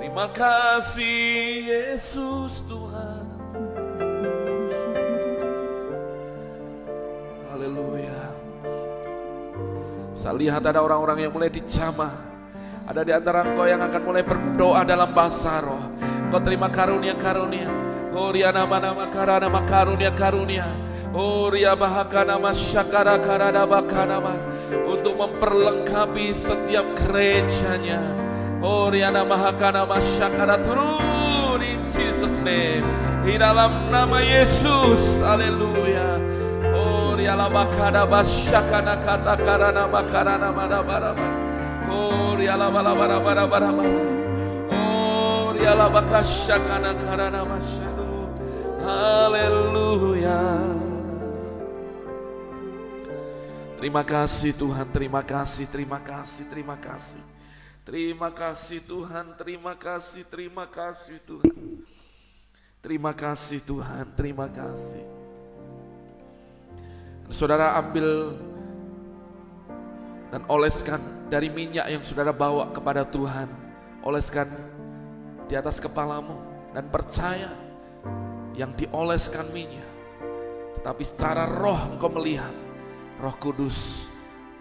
[0.00, 1.28] Terima kasih
[1.68, 3.24] Yesus Tuhan.
[7.52, 8.32] Haleluya.
[10.16, 12.16] Saya lihat ada orang-orang yang mulai dijamah.
[12.88, 15.84] Ada di antara engkau yang akan mulai berdoa dalam bahasa roh.
[16.32, 17.68] Kau terima karunia-karunia.
[18.16, 20.87] Oh ria nama nama karana karunia
[21.18, 24.38] Horia bahakana masyakara karada bakanaman
[24.86, 27.98] untuk memperlengkapi setiap gerejanya.
[28.62, 32.86] Horiana mahakana masyakara turun in Jesus name
[33.26, 35.18] di dalam nama Yesus.
[35.18, 36.22] Haleluya.
[36.70, 41.10] Horiala bakada basyakana kata karana bakarana mana mana
[41.90, 43.70] Horiala bara bara bara bara
[45.98, 48.30] masyakara karana masyadu.
[48.86, 50.17] Haleluya.
[53.78, 57.22] Terima kasih Tuhan, terima kasih, terima kasih, terima kasih.
[57.86, 61.56] Terima kasih Tuhan, terima kasih, terima kasih Tuhan.
[62.82, 65.06] Terima kasih Tuhan, terima kasih.
[67.30, 68.34] Saudara ambil
[70.34, 70.98] dan oleskan
[71.30, 73.46] dari minyak yang saudara bawa kepada Tuhan.
[74.02, 74.50] Oleskan
[75.46, 76.34] di atas kepalamu
[76.74, 77.54] dan percaya
[78.58, 79.86] yang dioleskan minyak.
[80.82, 82.66] Tetapi secara roh engkau melihat
[83.18, 84.06] roh kudus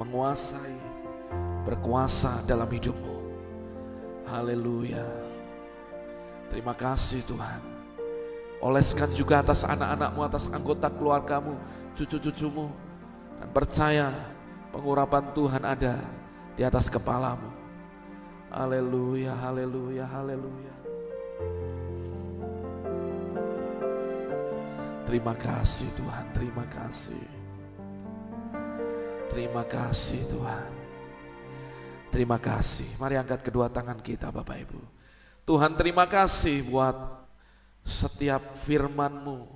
[0.02, 0.78] menguasai,
[1.66, 3.18] berkuasa dalam hidupmu.
[4.26, 5.06] Haleluya.
[6.50, 7.62] Terima kasih Tuhan.
[8.58, 11.54] Oleskan juga atas anak-anakmu, atas anggota keluargamu,
[11.94, 12.74] cucu-cucumu.
[13.38, 14.10] Dan percaya
[14.74, 16.02] pengurapan Tuhan ada
[16.58, 17.54] di atas kepalamu.
[18.50, 20.76] Haleluya, haleluya, haleluya.
[25.06, 27.37] Terima kasih Tuhan, terima kasih.
[29.28, 30.72] Terima kasih Tuhan.
[32.08, 32.88] Terima kasih.
[32.96, 34.82] Mari angkat kedua tangan kita Bapak Ibu.
[35.48, 36.96] Tuhan terima kasih buat
[37.88, 39.48] setiap firman-Mu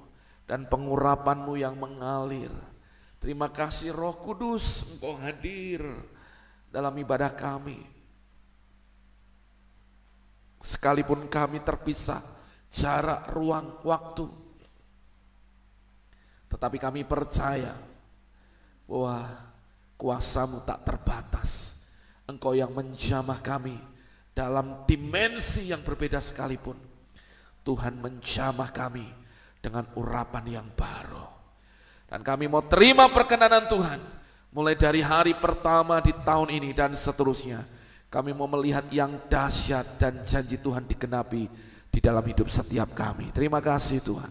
[0.48, 2.52] dan pengurapan-Mu yang mengalir.
[3.20, 5.84] Terima kasih Roh Kudus Engkau hadir
[6.72, 7.80] dalam ibadah kami.
[10.62, 12.22] Sekalipun kami terpisah
[12.72, 14.28] jarak, ruang, waktu.
[16.52, 17.76] Tetapi kami percaya
[18.88, 19.51] bahwa
[20.02, 21.78] kuasamu tak terbatas.
[22.26, 23.78] Engkau yang menjamah kami
[24.34, 26.74] dalam dimensi yang berbeda sekalipun.
[27.62, 29.06] Tuhan menjamah kami
[29.62, 31.30] dengan urapan yang baru.
[32.10, 34.02] Dan kami mau terima perkenanan Tuhan
[34.50, 37.62] mulai dari hari pertama di tahun ini dan seterusnya.
[38.10, 41.48] Kami mau melihat yang dahsyat dan janji Tuhan digenapi
[41.88, 43.32] di dalam hidup setiap kami.
[43.32, 44.28] Terima kasih Tuhan.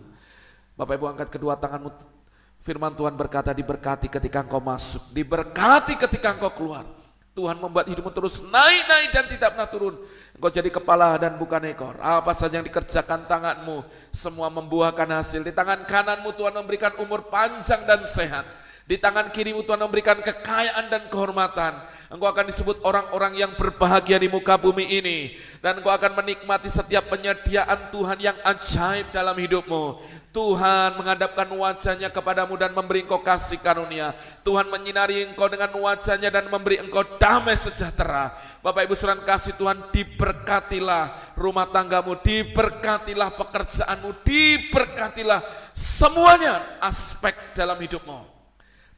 [0.77, 2.20] Bapak Ibu angkat kedua tanganmu.
[2.61, 6.85] Firman Tuhan berkata diberkati ketika engkau masuk, diberkati ketika engkau keluar.
[7.31, 9.95] Tuhan membuat hidupmu terus naik-naik dan tidak pernah turun.
[10.37, 11.97] Engkau jadi kepala dan bukan ekor.
[12.03, 15.41] Apa saja yang dikerjakan tanganmu, semua membuahkan hasil.
[15.41, 18.45] Di tangan kananmu Tuhan memberikan umur panjang dan sehat.
[18.91, 21.79] Di tangan kirimu Tuhan memberikan kekayaan dan kehormatan.
[22.11, 25.39] Engkau akan disebut orang-orang yang berbahagia di muka bumi ini.
[25.63, 30.03] Dan engkau akan menikmati setiap penyediaan Tuhan yang ajaib dalam hidupmu.
[30.35, 34.11] Tuhan menghadapkan wajahnya kepadamu dan memberi engkau kasih karunia.
[34.43, 38.35] Tuhan menyinari engkau dengan wajahnya dan memberi engkau damai sejahtera.
[38.59, 45.47] Bapak Ibu Saudara kasih Tuhan diberkatilah rumah tanggamu, diberkatilah pekerjaanmu, diberkatilah
[45.79, 48.30] semuanya aspek dalam hidupmu.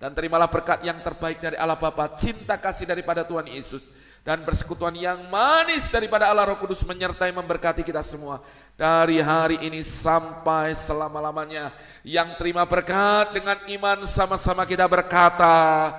[0.03, 3.87] Dan terimalah berkat yang terbaik dari Allah Bapa, cinta kasih daripada Tuhan Yesus,
[4.27, 8.43] dan persekutuan yang manis daripada Allah Roh Kudus menyertai memberkati kita semua
[8.75, 11.71] dari hari ini sampai selama-lamanya.
[12.03, 15.95] Yang terima berkat dengan iman sama-sama kita berkata,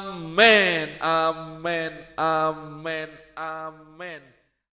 [0.00, 4.39] Amin, amin, amin, amin.